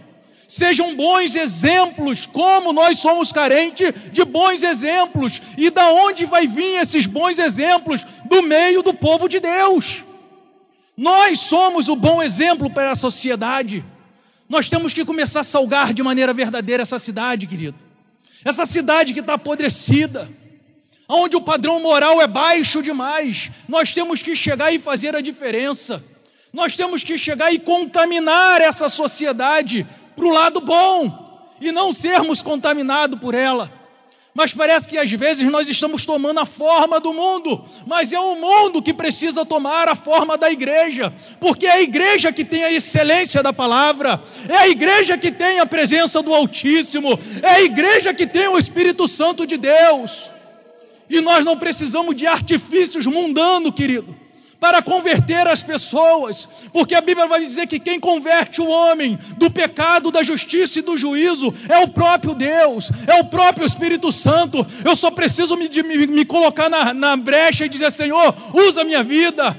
Sejam 0.53 0.95
bons 0.95 1.35
exemplos, 1.35 2.27
como 2.27 2.71
nós 2.71 2.99
somos 2.99 3.31
carentes 3.31 3.91
de 4.11 4.23
bons 4.23 4.61
exemplos. 4.61 5.41
E 5.57 5.71
da 5.71 5.91
onde 5.91 6.27
vai 6.27 6.45
vir 6.45 6.79
esses 6.79 7.07
bons 7.07 7.39
exemplos? 7.39 8.05
Do 8.25 8.43
meio 8.43 8.83
do 8.83 8.93
povo 8.93 9.27
de 9.27 9.39
Deus. 9.39 10.03
Nós 10.95 11.39
somos 11.39 11.89
o 11.89 11.95
bom 11.95 12.21
exemplo 12.21 12.69
para 12.69 12.91
a 12.91 12.95
sociedade. 12.95 13.83
Nós 14.47 14.69
temos 14.69 14.93
que 14.93 15.03
começar 15.03 15.39
a 15.39 15.43
salgar 15.43 15.91
de 15.91 16.03
maneira 16.03 16.31
verdadeira 16.35 16.83
essa 16.83 16.99
cidade, 16.99 17.47
querido. 17.47 17.79
Essa 18.45 18.67
cidade 18.67 19.11
que 19.11 19.21
está 19.21 19.33
apodrecida, 19.33 20.29
onde 21.09 21.35
o 21.35 21.41
padrão 21.41 21.79
moral 21.79 22.21
é 22.21 22.27
baixo 22.27 22.83
demais. 22.83 23.49
Nós 23.67 23.91
temos 23.91 24.21
que 24.21 24.35
chegar 24.35 24.71
e 24.71 24.77
fazer 24.77 25.15
a 25.15 25.21
diferença. 25.21 26.03
Nós 26.53 26.75
temos 26.75 27.03
que 27.03 27.17
chegar 27.17 27.51
e 27.51 27.57
contaminar 27.57 28.61
essa 28.61 28.87
sociedade 28.87 29.87
para 30.15 30.25
o 30.25 30.31
lado 30.31 30.61
bom 30.61 31.41
e 31.59 31.71
não 31.71 31.93
sermos 31.93 32.41
contaminados 32.41 33.19
por 33.19 33.33
ela. 33.33 33.71
Mas 34.33 34.51
parece 34.51 34.87
que 34.87 34.97
às 34.97 35.11
vezes 35.11 35.45
nós 35.51 35.69
estamos 35.69 36.05
tomando 36.07 36.39
a 36.39 36.45
forma 36.45 36.99
do 36.99 37.13
mundo, 37.13 37.63
mas 37.85 38.11
é 38.11 38.19
o 38.19 38.35
mundo 38.35 38.81
que 38.81 38.91
precisa 38.91 39.45
tomar 39.45 39.87
a 39.87 39.95
forma 39.95 40.35
da 40.35 40.51
igreja, 40.51 41.13
porque 41.39 41.67
é 41.67 41.73
a 41.73 41.81
igreja 41.81 42.33
que 42.33 42.43
tem 42.43 42.63
a 42.63 42.71
excelência 42.71 43.43
da 43.43 43.53
palavra, 43.53 44.19
é 44.49 44.57
a 44.57 44.67
igreja 44.67 45.19
que 45.19 45.31
tem 45.31 45.59
a 45.59 45.67
presença 45.67 46.19
do 46.23 46.33
Altíssimo, 46.33 47.19
é 47.43 47.49
a 47.49 47.61
igreja 47.61 48.11
que 48.11 48.25
tem 48.25 48.47
o 48.47 48.57
Espírito 48.57 49.07
Santo 49.07 49.45
de 49.45 49.55
Deus. 49.55 50.31
E 51.07 51.21
nós 51.21 51.45
não 51.45 51.55
precisamos 51.55 52.15
de 52.15 52.25
artifícios 52.25 53.05
mundanos, 53.05 53.71
querido 53.75 54.22
para 54.63 54.81
converter 54.81 55.45
as 55.45 55.61
pessoas, 55.61 56.47
porque 56.71 56.95
a 56.95 57.01
Bíblia 57.01 57.27
vai 57.27 57.41
dizer 57.41 57.67
que 57.67 57.81
quem 57.81 57.99
converte 57.99 58.61
o 58.61 58.69
homem 58.69 59.19
do 59.35 59.51
pecado, 59.51 60.09
da 60.09 60.23
justiça 60.23 60.79
e 60.79 60.81
do 60.81 60.95
juízo 60.95 61.53
é 61.67 61.79
o 61.79 61.89
próprio 61.89 62.33
Deus, 62.33 62.89
é 63.05 63.19
o 63.19 63.25
próprio 63.25 63.65
Espírito 63.65 64.09
Santo. 64.09 64.65
Eu 64.85 64.95
só 64.95 65.11
preciso 65.11 65.57
me, 65.57 65.67
me, 65.67 66.07
me 66.07 66.23
colocar 66.23 66.69
na, 66.69 66.93
na 66.93 67.17
brecha 67.17 67.65
e 67.65 67.69
dizer: 67.69 67.91
Senhor, 67.91 68.33
usa 68.53 68.83
a 68.83 68.85
minha 68.85 69.03
vida, 69.03 69.53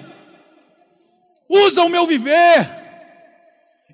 usa 1.50 1.82
o 1.82 1.90
meu 1.90 2.06
viver, 2.06 2.66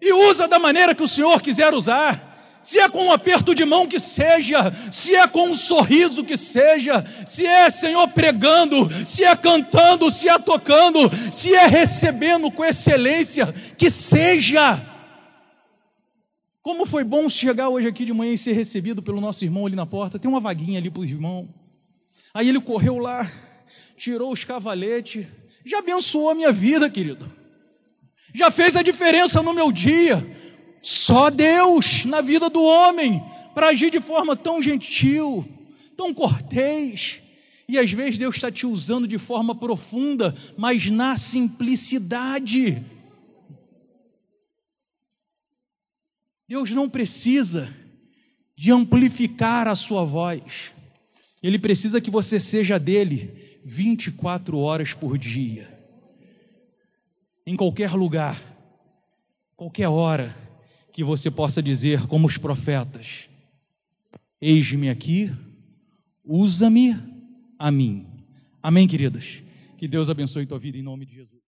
e 0.01 0.13
usa 0.13 0.47
da 0.47 0.61
maneira 0.61 0.95
que 0.95 1.03
o 1.03 1.09
Senhor 1.09 1.43
quiser 1.43 1.75
usar 1.75 2.30
se 2.63 2.79
é 2.79 2.89
com 2.89 3.07
um 3.07 3.13
aperto 3.13 3.55
de 3.55 3.65
mão 3.65 3.87
que 3.87 3.99
seja, 3.99 4.71
se 4.93 5.15
é 5.15 5.27
com 5.27 5.49
um 5.49 5.55
sorriso 5.55 6.25
que 6.25 6.37
seja, 6.37 7.05
se 7.27 7.47
é, 7.47 7.71
Senhor, 7.71 8.07
pregando, 8.09 8.89
se 9.07 9.25
é 9.25 9.35
cantando, 9.35 10.11
se 10.11 10.29
é 10.29 10.39
tocando, 10.39 11.11
se 11.33 11.55
é 11.55 11.67
recebendo 11.67 12.51
com 12.51 12.65
excelência, 12.65 13.47
que 13.79 13.91
seja. 13.91 14.87
Como 16.63 16.85
foi 16.85 17.03
bom 17.03 17.29
chegar 17.29 17.71
hoje 17.71 17.89
aqui 17.89 18.05
de 18.05 18.13
manhã 18.13 18.35
e 18.35 18.39
ser 18.39 18.53
recebido 18.53 19.03
pelo 19.03 19.21
nosso 19.21 19.43
irmão 19.43 19.65
ali 19.65 19.75
na 19.75 19.87
porta. 19.87 20.19
Tem 20.19 20.31
uma 20.31 20.41
vaguinha 20.41 20.79
ali 20.79 20.91
para 20.91 21.01
o 21.01 21.05
irmão. 21.05 21.49
Aí 22.35 22.49
ele 22.49 22.61
correu 22.61 22.99
lá, 22.99 23.31
tirou 23.97 24.31
os 24.31 24.45
cavaletes, 24.45 25.27
já 25.65 25.79
abençoou 25.79 26.31
a 26.31 26.35
minha 26.35 26.53
vida, 26.53 26.89
querido. 26.91 27.31
Já 28.35 28.51
fez 28.51 28.77
a 28.77 28.83
diferença 28.83 29.43
no 29.43 29.55
meu 29.55 29.73
dia 29.73 30.25
só 30.83 31.29
Deus 31.29 32.05
na 32.05 32.21
vida 32.21 32.49
do 32.49 32.63
homem 32.63 33.23
para 33.55 33.69
agir 33.69 33.91
de 33.91 34.01
forma 34.01 34.35
tão 34.35 34.63
gentil, 34.63 35.47
tão 35.97 36.15
cortês. 36.15 37.21
E 37.69 37.79
às 37.79 37.91
vezes 37.93 38.19
Deus 38.19 38.37
está 38.37 38.51
te 38.51 38.67
usando 38.67 39.07
de 39.07 39.19
forma 39.19 39.55
profunda, 39.55 40.35
mas 40.57 40.91
na 40.91 41.17
simplicidade. 41.17 42.85
Deus 46.49 46.71
não 46.71 46.89
precisa 46.89 47.73
de 48.57 48.73
amplificar 48.73 49.69
a 49.69 49.77
sua 49.77 50.05
voz, 50.05 50.73
Ele 51.43 51.59
precisa 51.59 52.01
que 52.01 52.11
você 52.11 52.39
seja 52.39 52.79
dele 52.79 53.61
24 53.65 54.59
horas 54.59 54.93
por 54.93 55.17
dia, 55.17 55.67
em 57.47 57.57
qualquer 57.57 57.93
lugar, 57.93 58.39
qualquer 59.57 59.89
hora 59.89 60.50
que 61.01 61.05
você 61.05 61.31
possa 61.31 61.63
dizer, 61.63 62.07
como 62.09 62.27
os 62.27 62.37
profetas: 62.37 63.31
Eis-me 64.39 64.91
aqui, 64.91 65.33
usa-me 66.23 66.95
a 67.59 67.71
mim. 67.71 68.07
Amém, 68.63 68.87
queridos? 68.87 69.43
Que 69.79 69.89
Deus 69.89 70.11
abençoe 70.11 70.45
tua 70.45 70.59
vida 70.59 70.77
em 70.77 70.83
nome 70.83 71.07
de 71.07 71.15
Jesus. 71.15 71.40